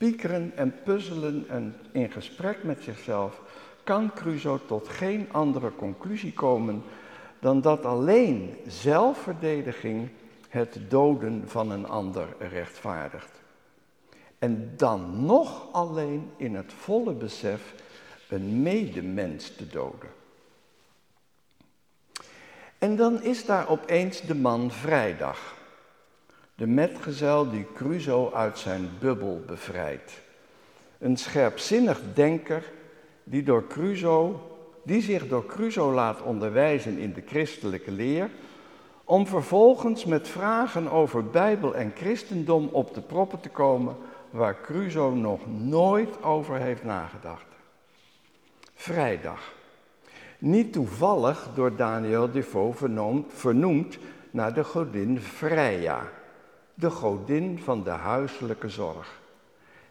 piekeren 0.00 0.52
en 0.56 0.74
puzzelen 0.82 1.44
en 1.48 1.76
in 1.92 2.10
gesprek 2.10 2.62
met 2.62 2.82
zichzelf 2.82 3.40
kan 3.84 4.12
Crusoe 4.14 4.60
tot 4.66 4.88
geen 4.88 5.32
andere 5.32 5.74
conclusie 5.74 6.32
komen 6.32 6.82
dan 7.38 7.60
dat 7.60 7.84
alleen 7.84 8.56
zelfverdediging 8.66 10.08
het 10.48 10.78
doden 10.88 11.42
van 11.46 11.70
een 11.70 11.86
ander 11.86 12.28
rechtvaardigt. 12.38 13.30
En 14.38 14.72
dan 14.76 15.24
nog 15.24 15.72
alleen 15.72 16.30
in 16.36 16.54
het 16.54 16.72
volle 16.72 17.12
besef 17.12 17.74
een 18.28 18.62
medemens 18.62 19.56
te 19.56 19.66
doden. 19.66 20.10
En 22.78 22.96
dan 22.96 23.22
is 23.22 23.44
daar 23.44 23.68
opeens 23.68 24.20
de 24.20 24.34
man 24.34 24.70
Vrijdag, 24.70 25.54
de 26.60 26.66
metgezel 26.66 27.50
die 27.50 27.66
Crusoe 27.74 28.32
uit 28.32 28.58
zijn 28.58 28.88
bubbel 28.98 29.42
bevrijdt. 29.46 30.20
Een 30.98 31.16
scherpzinnig 31.16 32.00
denker 32.14 32.72
die, 33.24 33.42
door 33.42 33.66
Crusoe, 33.66 34.34
die 34.82 35.02
zich 35.02 35.28
door 35.28 35.46
Crusoe 35.46 35.92
laat 35.92 36.22
onderwijzen 36.22 36.98
in 36.98 37.12
de 37.12 37.22
christelijke 37.26 37.90
leer, 37.90 38.30
om 39.04 39.26
vervolgens 39.26 40.04
met 40.04 40.28
vragen 40.28 40.90
over 40.90 41.24
Bijbel 41.24 41.74
en 41.74 41.92
christendom 41.96 42.68
op 42.72 42.94
de 42.94 43.00
proppen 43.00 43.40
te 43.40 43.48
komen 43.48 43.96
waar 44.30 44.60
Crusoe 44.60 45.14
nog 45.14 45.40
nooit 45.58 46.22
over 46.22 46.56
heeft 46.56 46.84
nagedacht. 46.84 47.46
Vrijdag. 48.74 49.52
Niet 50.38 50.72
toevallig 50.72 51.48
door 51.54 51.76
Daniel 51.76 52.30
Defoe 52.30 52.74
vernoemd, 52.74 53.32
vernoemd 53.32 53.98
naar 54.30 54.54
de 54.54 54.64
godin 54.64 55.20
Freya, 55.20 56.18
de 56.80 56.90
godin 56.90 57.58
van 57.58 57.82
de 57.82 57.90
huiselijke 57.90 58.68
zorg. 58.68 59.20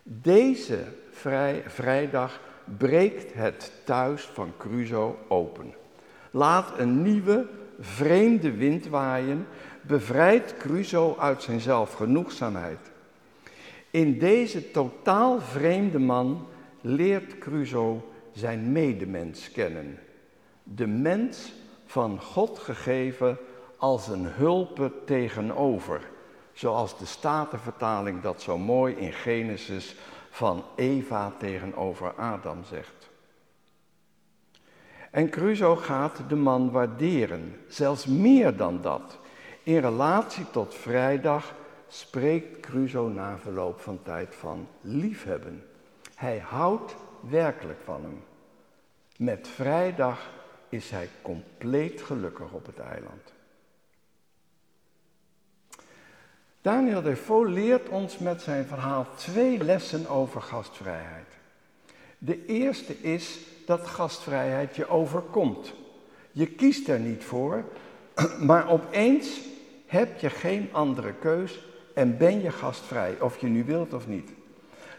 Deze 0.03 0.84
vrij, 1.12 1.63
vrijdag 1.65 2.39
breekt 2.77 3.34
het 3.34 3.72
thuis 3.84 4.24
van 4.24 4.53
Crusoe 4.58 5.13
open. 5.27 5.74
Laat 6.31 6.79
een 6.79 7.01
nieuwe, 7.01 7.48
vreemde 7.79 8.51
wind 8.51 8.88
waaien, 8.88 9.48
bevrijdt 9.81 10.58
Crusoe 10.58 11.17
uit 11.17 11.41
zijn 11.41 11.60
zelfgenoegzaamheid. 11.60 12.91
In 13.91 14.19
deze 14.19 14.72
totaal 14.72 15.41
vreemde 15.41 16.00
man 16.00 16.48
leert 16.81 17.38
Crusoe 17.38 18.00
zijn 18.31 18.72
medemens 18.72 19.51
kennen. 19.51 20.00
De 20.63 20.88
mens 20.88 21.53
van 21.86 22.22
God 22.22 22.60
gegeven 22.60 23.38
als 23.77 24.08
een 24.08 24.25
hulpe 24.25 24.91
tegenover. 25.05 26.01
Zoals 26.60 26.98
de 26.98 27.06
Statenvertaling 27.06 28.22
dat 28.22 28.42
zo 28.42 28.58
mooi 28.58 28.96
in 28.96 29.13
Genesis 29.13 29.96
van 30.30 30.63
Eva 30.75 31.34
tegenover 31.38 32.13
Adam 32.13 32.63
zegt. 32.63 33.10
En 35.12 35.30
Crusoe 35.30 35.78
gaat 35.78 36.22
de 36.28 36.36
man 36.36 36.72
waarderen, 36.72 37.56
zelfs 37.68 38.06
meer 38.06 38.58
dan 38.58 38.82
dat. 38.82 39.20
In 39.63 39.78
relatie 39.78 40.50
tot 40.51 40.75
vrijdag 40.75 41.54
spreekt 41.88 42.60
Crusoe 42.60 43.10
na 43.10 43.38
verloop 43.38 43.80
van 43.80 44.04
tijd 44.04 44.36
van 44.36 44.68
liefhebben. 44.82 45.66
Hij 46.16 46.39
houdt 46.39 46.96
werkelijk 47.20 47.80
van 47.84 48.01
hem. 48.01 48.24
Met 49.18 49.48
vrijdag 49.48 50.30
is 50.70 50.89
hij 50.89 51.10
compleet 51.22 52.01
gelukkig 52.01 52.51
op 52.51 52.66
het 52.66 52.80
eiland. 52.80 53.38
Daniel 56.62 57.01
Defoe 57.01 57.50
leert 57.50 57.89
ons 57.89 58.18
met 58.18 58.42
zijn 58.42 58.66
verhaal 58.66 59.08
twee 59.16 59.63
lessen 59.63 60.08
over 60.08 60.42
gastvrijheid. 60.42 61.28
De 62.18 62.46
eerste 62.46 63.01
is 63.01 63.39
dat 63.66 63.88
gastvrijheid 63.88 64.75
je 64.75 64.89
overkomt. 64.89 65.74
Je 66.32 66.48
kiest 66.48 66.88
er 66.88 67.00
niet 67.00 67.24
voor, 67.24 67.63
maar 68.50 68.70
opeens 68.70 69.39
heb 69.86 70.20
je 70.20 70.30
geen 70.30 70.70
andere 70.72 71.13
keus 71.13 71.60
en 71.94 72.18
ben 72.18 72.42
je 72.42 72.51
gastvrij, 72.51 73.16
of 73.20 73.38
je 73.38 73.48
nu 73.48 73.63
wilt 73.63 73.94
of 73.94 74.08
niet. 74.08 74.30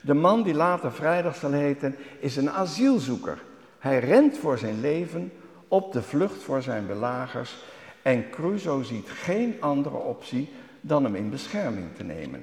De 0.00 0.14
man 0.14 0.43
die 0.43 0.55
later 0.55 0.93
vrijdag 0.93 1.37
zal 1.37 1.52
heten, 1.52 1.97
is 2.21 2.37
een 2.37 2.50
asielzoeker. 2.50 3.43
Hij 3.79 3.99
rent 3.99 4.38
voor 4.38 4.59
zijn 4.59 4.81
leven, 4.81 5.33
op 5.69 5.93
de 5.93 6.02
vlucht 6.02 6.43
voor 6.43 6.62
zijn 6.62 6.87
belagers 6.87 7.57
en 8.02 8.31
Crusoe 8.31 8.85
ziet 8.85 9.09
geen 9.09 9.57
andere 9.61 9.97
optie 9.97 10.49
dan 10.81 11.05
hem 11.05 11.15
in 11.15 11.31
bescherming 11.31 11.87
te 11.97 12.05
nemen, 12.05 12.43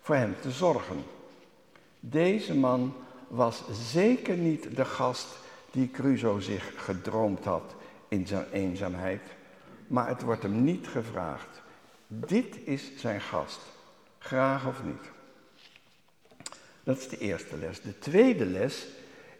voor 0.00 0.14
hem 0.14 0.34
te 0.40 0.50
zorgen. 0.50 1.04
Deze 2.00 2.54
man 2.54 2.94
was 3.28 3.62
zeker 3.90 4.36
niet 4.36 4.76
de 4.76 4.84
gast 4.84 5.26
die 5.70 5.90
Crusoe 5.90 6.40
zich 6.40 6.72
gedroomd 6.76 7.44
had 7.44 7.74
in 8.08 8.26
zijn 8.26 8.46
eenzaamheid, 8.52 9.22
maar 9.86 10.08
het 10.08 10.22
wordt 10.22 10.42
hem 10.42 10.64
niet 10.64 10.86
gevraagd. 10.86 11.62
Dit 12.06 12.56
is 12.64 12.90
zijn 12.96 13.20
gast, 13.20 13.60
graag 14.18 14.66
of 14.66 14.84
niet. 14.84 15.12
Dat 16.82 16.98
is 16.98 17.08
de 17.08 17.18
eerste 17.18 17.56
les. 17.56 17.80
De 17.80 17.98
tweede 17.98 18.46
les 18.46 18.86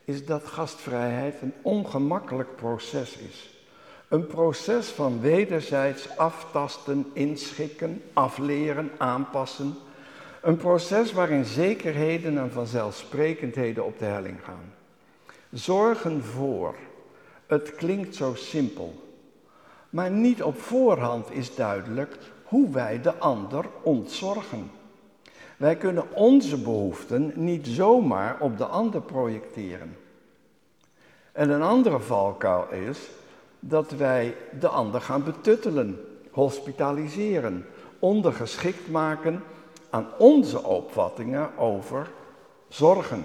is 0.04 0.26
dat 0.26 0.44
gastvrijheid 0.44 1.42
een 1.42 1.54
ongemakkelijk 1.62 2.56
proces 2.56 3.16
is. 3.16 3.53
Een 4.08 4.26
proces 4.26 4.88
van 4.88 5.20
wederzijds 5.20 6.16
aftasten, 6.16 7.10
inschikken, 7.12 8.02
afleren, 8.12 8.90
aanpassen. 8.98 9.74
Een 10.42 10.56
proces 10.56 11.12
waarin 11.12 11.44
zekerheden 11.44 12.38
en 12.38 12.52
vanzelfsprekendheden 12.52 13.84
op 13.84 13.98
de 13.98 14.04
helling 14.04 14.38
gaan. 14.44 14.72
Zorgen 15.50 16.24
voor. 16.24 16.74
Het 17.46 17.74
klinkt 17.74 18.14
zo 18.14 18.34
simpel. 18.34 19.02
Maar 19.90 20.10
niet 20.10 20.42
op 20.42 20.60
voorhand 20.60 21.30
is 21.30 21.54
duidelijk 21.54 22.18
hoe 22.44 22.70
wij 22.70 23.00
de 23.00 23.14
ander 23.14 23.64
ontzorgen. 23.82 24.70
Wij 25.56 25.76
kunnen 25.76 26.12
onze 26.14 26.62
behoeften 26.62 27.32
niet 27.34 27.66
zomaar 27.66 28.36
op 28.40 28.58
de 28.58 28.66
ander 28.66 29.00
projecteren. 29.00 29.96
En 31.32 31.50
een 31.50 31.62
andere 31.62 32.00
valkuil 32.00 32.68
is 32.70 32.98
dat 33.66 33.90
wij 33.90 34.36
de 34.60 34.68
ander 34.68 35.00
gaan 35.00 35.24
betuttelen, 35.24 36.00
hospitaliseren, 36.30 37.66
ondergeschikt 37.98 38.90
maken 38.90 39.42
aan 39.90 40.06
onze 40.18 40.62
opvattingen 40.62 41.58
over 41.58 42.10
zorgen. 42.68 43.24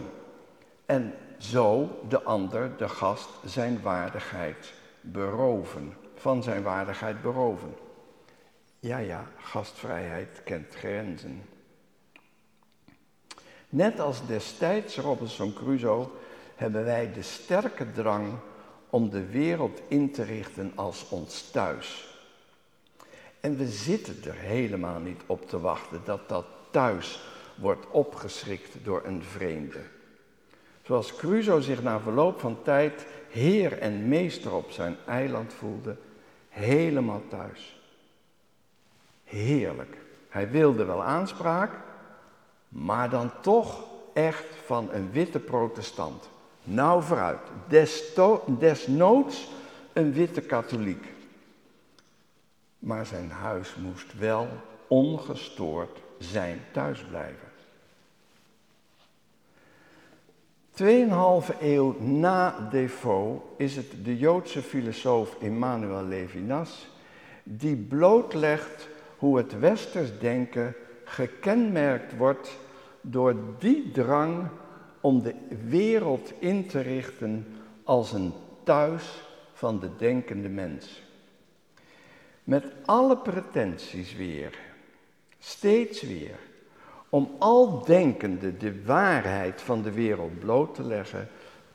En 0.86 1.14
zo 1.38 2.00
de 2.08 2.22
ander, 2.24 2.78
de 2.78 2.90
gast, 2.90 3.30
zijn 3.46 3.82
waardigheid 3.82 4.74
beroven, 5.02 5.94
van 6.16 6.44
zijn 6.44 6.64
waardigheid 6.64 7.22
beroven. 7.22 7.76
Ja, 8.80 8.98
ja, 8.98 9.26
gastvrijheid 9.38 10.42
kent 10.44 10.76
grenzen. 10.76 11.42
Net 13.70 14.00
als 14.00 14.28
destijds 14.28 14.98
Robinson 14.98 15.54
Crusoe 15.54 16.08
hebben 16.56 16.86
wij 16.86 17.12
de 17.14 17.22
sterke 17.22 17.92
drang 17.92 18.34
om 18.90 19.10
de 19.10 19.26
wereld 19.26 19.82
in 19.88 20.12
te 20.12 20.24
richten 20.24 20.72
als 20.76 21.10
ons 21.10 21.50
thuis. 21.52 22.18
En 23.40 23.58
we 23.58 23.68
zitten 23.68 24.16
er 24.24 24.36
helemaal 24.36 25.00
niet 25.00 25.22
op 25.26 25.50
te 25.50 25.60
wachten 25.60 26.02
dat 26.04 26.30
dat 26.30 26.46
thuis 26.72 27.20
wordt 27.56 27.86
opgeschrikt 27.92 28.76
door 28.84 29.02
een 29.06 29.24
vreemde. 29.24 29.80
Zoals 30.84 31.16
Crusoe 31.16 31.62
zich 31.62 31.84
na 31.84 32.00
verloop 32.00 32.40
van 32.40 32.62
tijd 32.64 33.06
heer 33.30 33.80
en 33.80 34.08
meester 34.08 34.54
op 34.54 34.72
zijn 34.72 34.98
eiland 35.06 35.54
voelde, 35.54 35.96
helemaal 36.50 37.22
thuis. 37.30 37.80
Heerlijk. 39.24 39.98
Hij 40.30 40.50
wilde 40.50 40.86
wel 40.86 41.04
aanspraak, 41.04 41.72
maar 42.70 43.10
dan 43.10 43.32
toch 43.42 43.84
echt 44.14 44.46
van 44.66 44.90
een 44.92 45.12
witte 45.12 45.40
protestant. 45.40 46.30
Nou 46.70 47.04
vooruit, 47.04 47.40
desnoods 48.60 49.48
een 49.94 50.14
witte 50.14 50.42
katholiek. 50.42 51.06
Maar 52.80 53.06
zijn 53.06 53.32
huis 53.32 53.76
moest 53.76 54.20
wel 54.20 54.48
ongestoord 54.88 56.02
zijn 56.18 56.62
thuisblijven. 56.72 57.48
Tweeënhalve 60.72 61.56
eeuw 61.62 61.96
na 62.00 62.68
Defoe 62.72 63.40
is 63.58 63.76
het 63.76 63.94
de 64.04 64.18
Joodse 64.18 64.62
filosoof 64.62 65.36
Emmanuel 65.42 66.04
Levinas 66.04 66.88
die 67.44 67.76
blootlegt 67.76 68.88
hoe 69.18 69.38
het 69.38 69.60
westers 69.60 70.20
denken 70.20 70.76
gekenmerkt 71.04 72.18
wordt 72.18 72.58
door 73.02 73.36
die 73.58 73.92
drang 73.92 74.48
om 75.02 75.22
de 75.22 75.34
wereld 75.68 76.34
in 76.40 76.68
te 76.68 76.80
richten 76.80 77.46
als 77.84 78.14
een 78.14 78.34
thuis 78.64 79.22
van 79.54 79.80
de 79.80 79.90
denkende 79.98 80.50
mens. 80.50 81.02
Met 82.44 82.66
alle 82.86 83.18
pretenties 83.18 84.16
weer, 84.16 84.60
steeds 85.40 86.02
weer, 86.02 86.40
om 87.10 87.30
al 87.40 87.84
denkende 87.86 88.58
de 88.58 88.84
waarheid 88.84 89.62
van 89.62 89.82
de 89.82 89.92
wereld 89.92 90.40
bloot 90.40 90.76
te 90.76 90.84
leggen, 90.84 91.28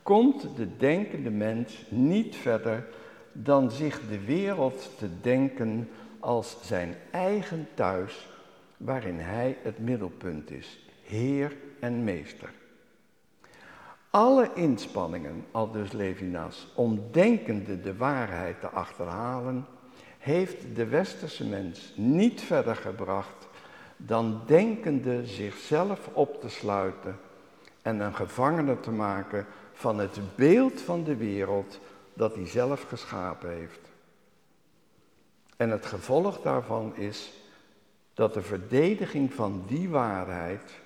komt 0.03 0.55
de 0.55 0.77
denkende 0.77 1.29
mens 1.29 1.85
niet 1.89 2.35
verder 2.35 2.87
dan 3.31 3.71
zich 3.71 4.07
de 4.07 4.25
wereld 4.25 4.91
te 4.97 5.09
denken 5.21 5.89
als 6.19 6.57
zijn 6.61 6.95
eigen 7.11 7.67
thuis, 7.73 8.27
waarin 8.77 9.19
hij 9.19 9.57
het 9.61 9.79
middelpunt 9.79 10.51
is, 10.51 10.79
Heer 11.03 11.55
en 11.79 12.03
Meester. 12.03 12.49
Alle 14.15 14.49
inspanningen, 14.53 15.45
al 15.51 15.71
dus 15.71 15.91
Levinas, 15.91 16.67
om 16.75 17.01
denkende 17.11 17.81
de 17.81 17.97
waarheid 17.97 18.59
te 18.59 18.67
achterhalen, 18.67 19.65
heeft 20.17 20.75
de 20.75 20.85
westerse 20.85 21.45
mens 21.45 21.93
niet 21.95 22.41
verder 22.41 22.75
gebracht 22.75 23.47
dan 23.97 24.41
denkende 24.45 25.25
zichzelf 25.25 26.09
op 26.13 26.41
te 26.41 26.49
sluiten 26.49 27.19
en 27.81 27.99
een 27.99 28.15
gevangene 28.15 28.79
te 28.79 28.91
maken 28.91 29.45
van 29.73 29.97
het 29.97 30.19
beeld 30.35 30.81
van 30.81 31.03
de 31.03 31.15
wereld 31.15 31.79
dat 32.13 32.35
hij 32.35 32.47
zelf 32.47 32.83
geschapen 32.83 33.49
heeft. 33.49 33.81
En 35.57 35.69
het 35.69 35.85
gevolg 35.85 36.41
daarvan 36.41 36.95
is 36.95 37.33
dat 38.13 38.33
de 38.33 38.41
verdediging 38.41 39.33
van 39.33 39.63
die 39.67 39.89
waarheid 39.89 40.83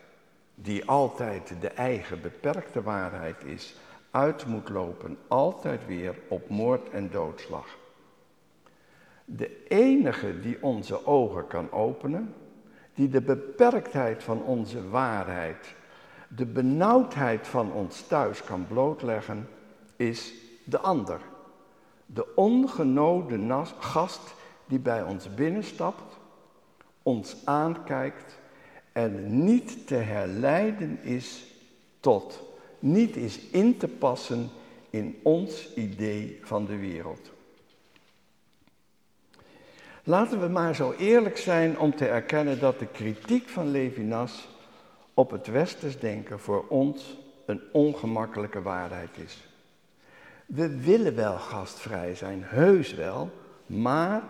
die 0.62 0.86
altijd 0.86 1.54
de 1.62 1.68
eigen 1.68 2.22
beperkte 2.22 2.82
waarheid 2.82 3.44
is, 3.44 3.76
uit 4.12 4.46
moet 4.46 4.70
lopen, 4.70 5.18
altijd 5.28 5.86
weer 5.86 6.16
op 6.28 6.50
moord 6.50 6.90
en 6.90 7.10
doodslag. 7.12 7.78
De 9.26 9.68
enige 9.68 10.40
die 10.40 10.64
onze 10.64 11.06
ogen 11.06 11.48
kan 11.48 11.72
openen, 11.72 12.34
die 12.94 13.10
de 13.10 13.22
beperktheid 13.22 14.24
van 14.24 14.44
onze 14.44 14.90
waarheid 14.90 15.78
de 16.36 16.46
benauwdheid 16.46 17.48
van 17.48 17.72
ons 17.72 18.02
thuis 18.02 18.44
kan 18.44 18.68
blootleggen, 18.68 19.50
is 19.96 20.34
de 20.64 20.80
ander. 20.80 21.20
De 22.06 22.36
ongenode 22.36 23.66
gast 23.80 24.36
die 24.66 24.80
bij 24.80 25.04
ons 25.04 25.34
binnenstapt, 25.34 26.18
ons 27.04 27.46
aankijkt 27.46 28.39
en 28.92 29.44
niet 29.44 29.88
te 29.88 29.96
herleiden 29.96 31.00
is 31.04 31.44
tot, 32.00 32.42
niet 32.80 33.16
is 33.16 33.40
in 33.40 33.78
te 33.78 33.88
passen 33.88 34.50
in 34.90 35.20
ons 35.24 35.74
idee 35.74 36.40
van 36.44 36.66
de 36.66 36.78
wereld. 36.78 37.32
Laten 40.04 40.40
we 40.40 40.48
maar 40.48 40.76
zo 40.76 40.92
eerlijk 40.92 41.38
zijn 41.38 41.80
om 41.80 41.96
te 41.96 42.08
erkennen 42.08 42.60
dat 42.60 42.80
de 42.80 42.88
kritiek 42.88 43.50
van 43.50 43.72
Levinas 43.72 44.48
op 45.14 45.32
het 45.32 45.48
westers 45.48 46.00
denken 46.00 46.40
voor 46.40 46.66
ons 46.68 47.18
een 47.46 47.62
ongemakkelijke 47.72 48.62
waarheid 48.62 49.18
is. 49.18 49.48
We 50.46 50.80
willen 50.82 51.16
wel 51.16 51.38
gastvrij 51.38 52.16
zijn, 52.16 52.44
heus 52.44 52.94
wel, 52.94 53.30
maar 53.66 54.24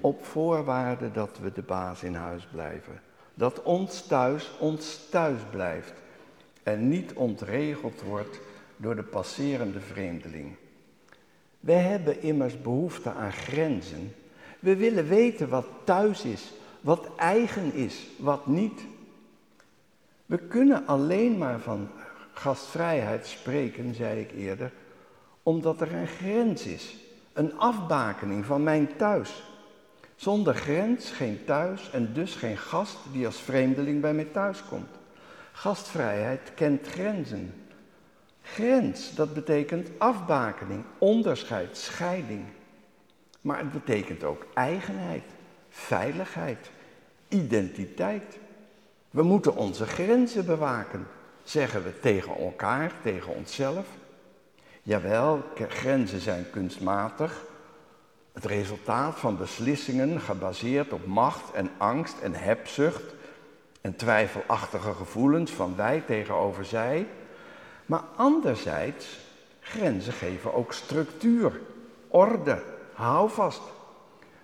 op 0.00 0.24
voorwaarde 0.24 1.10
dat 1.10 1.38
we 1.38 1.52
de 1.52 1.62
baas 1.62 2.02
in 2.02 2.14
huis 2.14 2.46
blijven. 2.52 3.00
Dat 3.40 3.62
ons 3.62 4.02
thuis 4.02 4.50
ons 4.58 5.06
thuis 5.10 5.40
blijft 5.50 5.92
en 6.62 6.88
niet 6.88 7.12
ontregeld 7.12 8.02
wordt 8.02 8.40
door 8.76 8.96
de 8.96 9.02
passerende 9.02 9.80
vreemdeling. 9.80 10.54
We 11.60 11.72
hebben 11.72 12.22
immers 12.22 12.60
behoefte 12.60 13.12
aan 13.12 13.32
grenzen. 13.32 14.14
We 14.58 14.76
willen 14.76 15.08
weten 15.08 15.48
wat 15.48 15.66
thuis 15.84 16.24
is, 16.24 16.52
wat 16.80 17.08
eigen 17.16 17.74
is, 17.74 18.06
wat 18.18 18.46
niet. 18.46 18.80
We 20.26 20.38
kunnen 20.38 20.86
alleen 20.86 21.38
maar 21.38 21.60
van 21.60 21.88
gastvrijheid 22.32 23.26
spreken, 23.26 23.94
zei 23.94 24.20
ik 24.20 24.32
eerder, 24.32 24.72
omdat 25.42 25.80
er 25.80 25.94
een 25.94 26.06
grens 26.06 26.66
is, 26.66 26.96
een 27.32 27.58
afbakening 27.58 28.44
van 28.44 28.62
mijn 28.62 28.96
thuis. 28.96 29.42
Zonder 30.20 30.54
grens 30.54 31.10
geen 31.10 31.44
thuis 31.44 31.90
en 31.90 32.12
dus 32.12 32.34
geen 32.34 32.56
gast 32.56 32.98
die 33.12 33.26
als 33.26 33.40
vreemdeling 33.40 34.00
bij 34.00 34.14
mij 34.14 34.24
thuis 34.24 34.64
komt. 34.68 34.88
Gastvrijheid 35.52 36.54
kent 36.54 36.86
grenzen. 36.86 37.54
Grens, 38.42 39.14
dat 39.14 39.34
betekent 39.34 39.88
afbakening, 39.98 40.84
onderscheid, 40.98 41.76
scheiding. 41.76 42.44
Maar 43.40 43.58
het 43.58 43.72
betekent 43.72 44.24
ook 44.24 44.46
eigenheid, 44.54 45.24
veiligheid, 45.68 46.70
identiteit. 47.28 48.38
We 49.10 49.22
moeten 49.22 49.56
onze 49.56 49.86
grenzen 49.86 50.46
bewaken, 50.46 51.06
zeggen 51.42 51.84
we 51.84 52.00
tegen 52.00 52.36
elkaar, 52.36 52.92
tegen 53.02 53.34
onszelf. 53.34 53.86
Jawel, 54.82 55.42
grenzen 55.68 56.20
zijn 56.20 56.50
kunstmatig, 56.50 57.44
het 58.32 58.44
resultaat 58.44 59.18
van 59.18 59.36
beslissingen 59.36 60.20
gebaseerd 60.20 60.92
op 60.92 61.06
macht 61.06 61.52
en 61.52 61.70
angst 61.76 62.18
en 62.18 62.34
hebzucht 62.34 63.14
en 63.80 63.96
twijfelachtige 63.96 64.92
gevoelens 64.92 65.50
van 65.50 65.76
wij 65.76 66.02
tegenover 66.06 66.64
zij. 66.64 67.06
Maar 67.86 68.02
anderzijds, 68.16 69.18
grenzen 69.60 70.12
geven 70.12 70.54
ook 70.54 70.72
structuur, 70.72 71.60
orde, 72.08 72.62
houvast. 72.92 73.62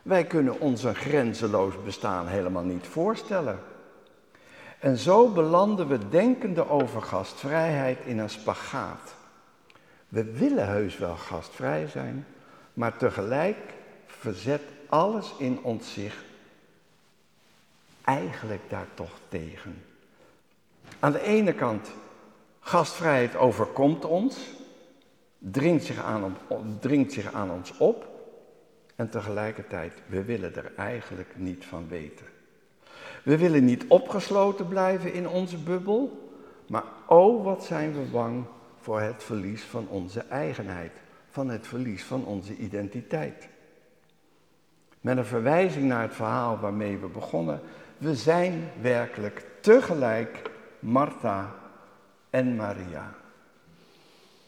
Wij 0.03 0.25
kunnen 0.25 0.61
ons 0.61 0.83
een 0.83 0.95
grenzeloos 0.95 1.75
bestaan 1.85 2.27
helemaal 2.27 2.65
niet 2.65 2.87
voorstellen. 2.87 3.59
En 4.79 4.97
zo 4.97 5.29
belanden 5.29 5.89
we 5.89 6.09
denkende 6.09 6.69
over 6.69 7.03
gastvrijheid 7.03 7.99
in 8.05 8.19
een 8.19 8.31
spagaat. 8.31 9.15
We 10.09 10.25
willen 10.25 10.67
heus 10.67 10.99
wel 10.99 11.17
gastvrij 11.17 11.87
zijn, 11.87 12.27
maar 12.73 12.97
tegelijk 12.97 13.59
verzet 14.19 14.63
alles 14.89 15.35
in 15.39 15.63
ons 15.63 15.93
zich 15.93 16.25
eigenlijk 18.05 18.63
daar 18.69 18.87
toch 18.95 19.19
tegen. 19.29 19.83
Aan 20.99 21.13
de 21.13 21.23
ene 21.23 21.55
kant, 21.55 21.91
gastvrijheid 22.61 23.37
overkomt 23.37 24.05
ons, 24.05 24.37
dringt 25.39 25.85
zich 25.85 26.03
aan, 26.03 26.37
dringt 26.81 27.13
zich 27.13 27.33
aan 27.33 27.51
ons 27.51 27.77
op. 27.79 28.15
En 28.97 29.11
tegelijkertijd, 29.11 29.93
we 30.07 30.25
willen 30.25 30.55
er 30.55 30.73
eigenlijk 30.77 31.33
niet 31.37 31.65
van 31.65 31.89
weten. 31.89 32.27
We 33.23 33.37
willen 33.39 33.65
niet 33.65 33.85
opgesloten 33.89 34.69
blijven 34.69 35.13
in 35.13 35.29
onze 35.29 35.57
bubbel, 35.57 36.31
maar 36.67 36.85
oh 37.07 37.45
wat 37.45 37.65
zijn 37.65 37.93
we 37.93 38.11
bang 38.11 38.45
voor 38.81 39.01
het 39.01 39.23
verlies 39.23 39.63
van 39.63 39.89
onze 39.89 40.21
eigenheid, 40.21 40.93
van 41.31 41.49
het 41.49 41.67
verlies 41.67 42.05
van 42.05 42.25
onze 42.25 42.57
identiteit. 42.57 43.49
Met 45.07 45.17
een 45.17 45.25
verwijzing 45.25 45.85
naar 45.85 46.03
het 46.03 46.15
verhaal 46.15 46.59
waarmee 46.59 46.99
we 46.99 47.07
begonnen, 47.07 47.61
we 47.99 48.15
zijn 48.15 48.71
werkelijk 48.81 49.47
tegelijk 49.61 50.51
Martha 50.79 51.55
en 52.31 52.57
Maria. 52.57 53.15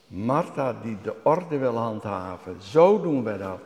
Martha 0.07 0.77
die 0.83 0.99
de 1.03 1.15
orde 1.23 1.59
wil 1.59 1.77
handhaven, 1.77 2.63
zo 2.63 3.01
doen 3.01 3.25
we 3.25 3.39
dat. 3.39 3.61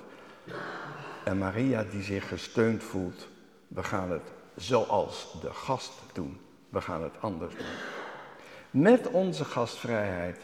En 1.25 1.39
Maria 1.39 1.85
die 1.91 2.03
zich 2.03 2.29
gesteund 2.29 2.83
voelt, 2.83 3.29
we 3.69 3.83
gaan 3.83 4.11
het 4.11 4.33
zoals 4.55 5.37
de 5.41 5.53
gast 5.53 5.93
doen. 6.13 6.41
We 6.69 6.81
gaan 6.81 7.03
het 7.03 7.21
anders 7.21 7.55
doen. 7.57 7.67
Met 8.83 9.11
onze 9.11 9.45
gastvrijheid 9.45 10.41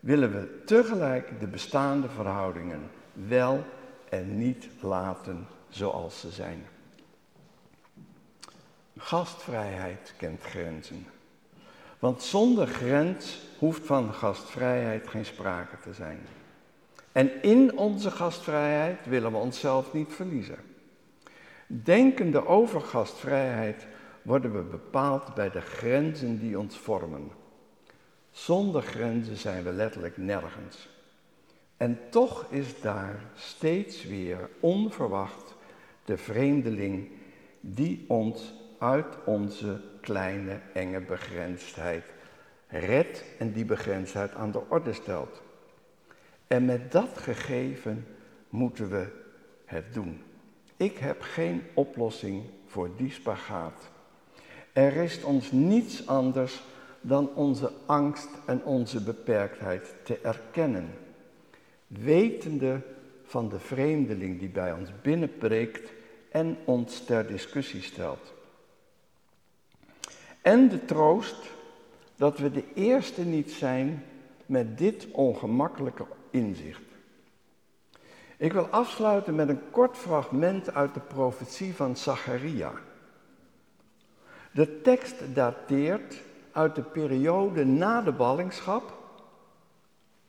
willen 0.00 0.32
we 0.32 0.62
tegelijk 0.64 1.40
de 1.40 1.46
bestaande 1.46 2.08
verhoudingen 2.08 2.90
wel 3.12 3.64
en 4.08 4.38
niet 4.38 4.68
laten 4.80 5.46
zoals 5.68 6.20
ze 6.20 6.30
zijn. 6.30 6.66
Gastvrijheid 8.96 10.14
kent 10.16 10.42
grenzen. 10.42 11.06
Want 11.98 12.22
zonder 12.22 12.66
grens 12.66 13.38
hoeft 13.58 13.86
van 13.86 14.14
gastvrijheid 14.14 15.08
geen 15.08 15.24
sprake 15.24 15.78
te 15.78 15.92
zijn. 15.92 16.20
En 17.12 17.42
in 17.42 17.78
onze 17.78 18.10
gastvrijheid 18.10 19.06
willen 19.06 19.32
we 19.32 19.38
onszelf 19.38 19.92
niet 19.92 20.12
verliezen. 20.12 20.58
Denkende 21.66 22.46
over 22.46 22.80
gastvrijheid 22.80 23.86
worden 24.22 24.52
we 24.52 24.62
bepaald 24.62 25.34
bij 25.34 25.50
de 25.50 25.60
grenzen 25.60 26.38
die 26.38 26.58
ons 26.58 26.78
vormen. 26.78 27.30
Zonder 28.30 28.82
grenzen 28.82 29.36
zijn 29.36 29.64
we 29.64 29.72
letterlijk 29.72 30.16
nergens. 30.16 30.88
En 31.76 31.98
toch 32.10 32.46
is 32.50 32.80
daar 32.80 33.20
steeds 33.34 34.04
weer 34.04 34.50
onverwacht 34.60 35.47
de 36.08 36.16
vreemdeling 36.16 37.08
die 37.60 38.04
ons 38.06 38.54
uit 38.78 39.16
onze 39.24 39.80
kleine 40.00 40.60
enge 40.74 41.00
begrensdheid 41.00 42.04
redt 42.68 43.24
en 43.38 43.52
die 43.52 43.64
begrensdheid 43.64 44.34
aan 44.34 44.50
de 44.50 44.60
orde 44.68 44.92
stelt. 44.92 45.42
En 46.46 46.64
met 46.64 46.92
dat 46.92 47.18
gegeven 47.18 48.06
moeten 48.48 48.90
we 48.90 49.06
het 49.64 49.94
doen. 49.94 50.22
Ik 50.76 50.98
heb 50.98 51.20
geen 51.20 51.62
oplossing 51.74 52.42
voor 52.66 52.90
die 52.96 53.10
spagaat. 53.10 53.90
Er 54.72 54.92
rest 54.92 55.24
ons 55.24 55.52
niets 55.52 56.06
anders 56.06 56.62
dan 57.00 57.34
onze 57.34 57.72
angst 57.86 58.28
en 58.46 58.64
onze 58.64 59.02
beperktheid 59.02 59.94
te 60.02 60.18
erkennen. 60.22 60.90
Wetende 61.86 62.82
van 63.22 63.48
de 63.48 63.58
vreemdeling 63.58 64.38
die 64.38 64.48
bij 64.48 64.72
ons 64.72 64.90
binnenpreekt 65.02 65.96
en 66.38 66.56
ons 66.64 67.04
ter 67.04 67.26
discussie 67.26 67.82
stelt. 67.82 68.32
En 70.42 70.68
de 70.68 70.84
troost 70.84 71.50
dat 72.16 72.38
we 72.38 72.50
de 72.50 72.64
eerste 72.74 73.22
niet 73.22 73.50
zijn 73.50 74.04
met 74.46 74.78
dit 74.78 75.06
ongemakkelijke 75.12 76.06
inzicht. 76.30 76.82
Ik 78.36 78.52
wil 78.52 78.66
afsluiten 78.66 79.34
met 79.34 79.48
een 79.48 79.70
kort 79.70 79.96
fragment 79.96 80.74
uit 80.74 80.94
de 80.94 81.00
profetie 81.00 81.74
van 81.74 81.96
Zacharia. 81.96 82.72
De 84.50 84.80
tekst 84.80 85.34
dateert 85.34 86.22
uit 86.52 86.74
de 86.74 86.82
periode 86.82 87.64
na 87.64 88.02
de 88.02 88.12
ballingschap, 88.12 88.98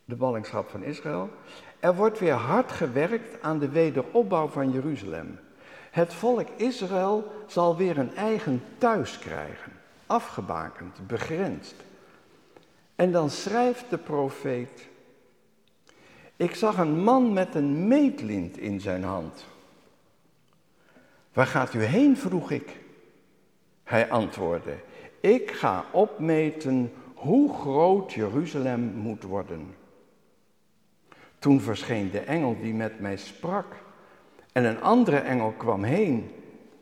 de 0.05 0.15
ballingschap 0.15 0.69
van 0.69 0.83
Israël. 0.83 1.29
Er 1.79 1.95
wordt 1.95 2.19
weer 2.19 2.33
hard 2.33 2.71
gewerkt 2.71 3.41
aan 3.41 3.59
de 3.59 3.69
wederopbouw 3.69 4.47
van 4.47 4.71
Jeruzalem. 4.71 5.39
Het 5.91 6.13
volk 6.13 6.47
Israël 6.55 7.31
zal 7.47 7.77
weer 7.77 7.97
een 7.97 8.15
eigen 8.15 8.63
thuis 8.77 9.19
krijgen, 9.19 9.71
afgebakend, 10.05 11.07
begrensd. 11.07 11.75
En 12.95 13.11
dan 13.11 13.29
schrijft 13.29 13.85
de 13.89 13.97
profeet 13.97 14.89
ik 16.39 16.55
zag 16.55 16.77
een 16.77 17.03
man 17.03 17.33
met 17.33 17.55
een 17.55 17.87
meetlint 17.87 18.57
in 18.57 18.81
zijn 18.81 19.03
hand. 19.03 19.45
Waar 21.33 21.45
gaat 21.45 21.73
u 21.73 21.83
heen? 21.83 22.17
vroeg 22.17 22.51
ik. 22.51 22.79
Hij 23.83 24.09
antwoordde: 24.09 24.75
Ik 25.19 25.51
ga 25.51 25.85
opmeten 25.91 26.91
hoe 27.13 27.53
groot 27.53 28.13
Jeruzalem 28.13 28.81
moet 28.81 29.23
worden. 29.23 29.75
Toen 31.39 31.61
verscheen 31.61 32.11
de 32.11 32.19
engel 32.19 32.57
die 32.61 32.73
met 32.73 32.99
mij 32.99 33.17
sprak. 33.17 33.75
En 34.59 34.65
een 34.65 34.81
andere 34.81 35.17
engel 35.17 35.53
kwam 35.57 35.83
heen, 35.83 36.31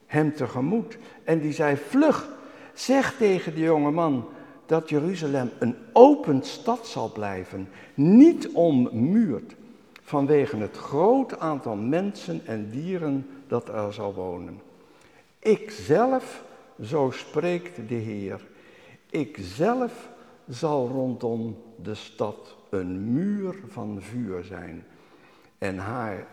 hem 0.05 0.33
tegemoet. 0.35 0.97
En 1.23 1.39
die 1.39 1.53
zei: 1.53 1.75
Vlug, 1.75 2.29
zeg 2.73 3.15
tegen 3.17 3.55
de 3.55 3.61
jonge 3.61 3.91
man 3.91 4.27
dat 4.65 4.89
Jeruzalem 4.89 5.49
een 5.59 5.75
open 5.93 6.43
stad 6.43 6.87
zal 6.87 7.11
blijven, 7.11 7.69
niet 7.93 8.49
ommuurd, 8.49 9.55
vanwege 10.01 10.57
het 10.57 10.77
groot 10.77 11.39
aantal 11.39 11.75
mensen 11.75 12.41
en 12.45 12.69
dieren 12.69 13.27
dat 13.47 13.69
er 13.69 13.93
zal 13.93 14.13
wonen. 14.13 14.61
Ik 15.39 15.71
zelf, 15.71 16.43
zo 16.81 17.11
spreekt 17.11 17.87
de 17.87 17.95
Heer, 17.95 18.47
ik 19.09 19.37
zelf 19.41 20.09
zal 20.47 20.87
rondom 20.87 21.57
de 21.83 21.95
stad 21.95 22.55
een 22.69 23.13
muur 23.13 23.55
van 23.67 24.01
vuur 24.01 24.43
zijn 24.43 24.85
en 25.57 25.77
haar 25.77 26.27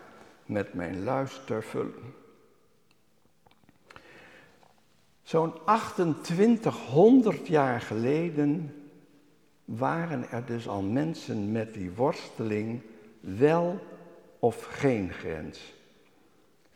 met 0.45 0.73
mijn 0.73 1.03
luister 1.03 1.63
vullen. 1.63 2.13
Zo'n 5.23 5.53
2800 6.21 7.47
jaar 7.47 7.81
geleden 7.81 8.75
waren 9.65 10.29
er 10.29 10.45
dus 10.45 10.67
al 10.67 10.81
mensen 10.81 11.51
met 11.51 11.73
die 11.73 11.91
worsteling 11.91 12.81
wel 13.19 13.79
of 14.39 14.63
geen 14.63 15.13
grens. 15.13 15.73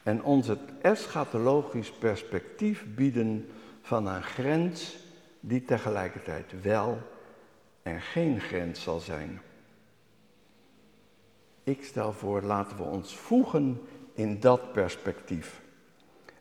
En 0.03 0.23
ons 0.23 0.47
het 0.47 0.60
eschatologisch 0.82 1.91
perspectief 1.91 2.86
bieden 2.95 3.49
van 3.82 4.08
een 4.08 4.23
grens 4.23 4.97
die 5.39 5.65
tegelijkertijd 5.65 6.62
wel 6.62 6.97
en 7.84 8.01
geen 8.01 8.39
grens 8.39 8.82
zal 8.82 8.99
zijn. 8.99 9.41
Ik 11.69 11.84
stel 11.84 12.13
voor, 12.13 12.41
laten 12.41 12.77
we 12.77 12.84
ons 12.84 13.15
voegen 13.15 13.82
in 14.13 14.39
dat 14.39 14.71
perspectief. 14.71 15.62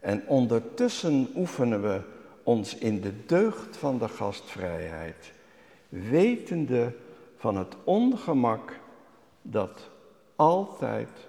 En 0.01 0.27
ondertussen 0.27 1.29
oefenen 1.37 1.83
we 1.83 2.01
ons 2.43 2.75
in 2.75 3.01
de 3.01 3.25
deugd 3.27 3.77
van 3.77 3.99
de 3.99 4.09
gastvrijheid, 4.09 5.33
wetende 5.89 6.95
van 7.37 7.57
het 7.57 7.77
ongemak 7.85 8.81
dat 9.43 9.91
altijd 10.37 11.29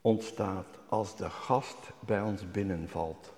ontstaat 0.00 0.78
als 0.88 1.16
de 1.16 1.30
gast 1.30 1.90
bij 2.00 2.20
ons 2.20 2.50
binnenvalt. 2.50 3.32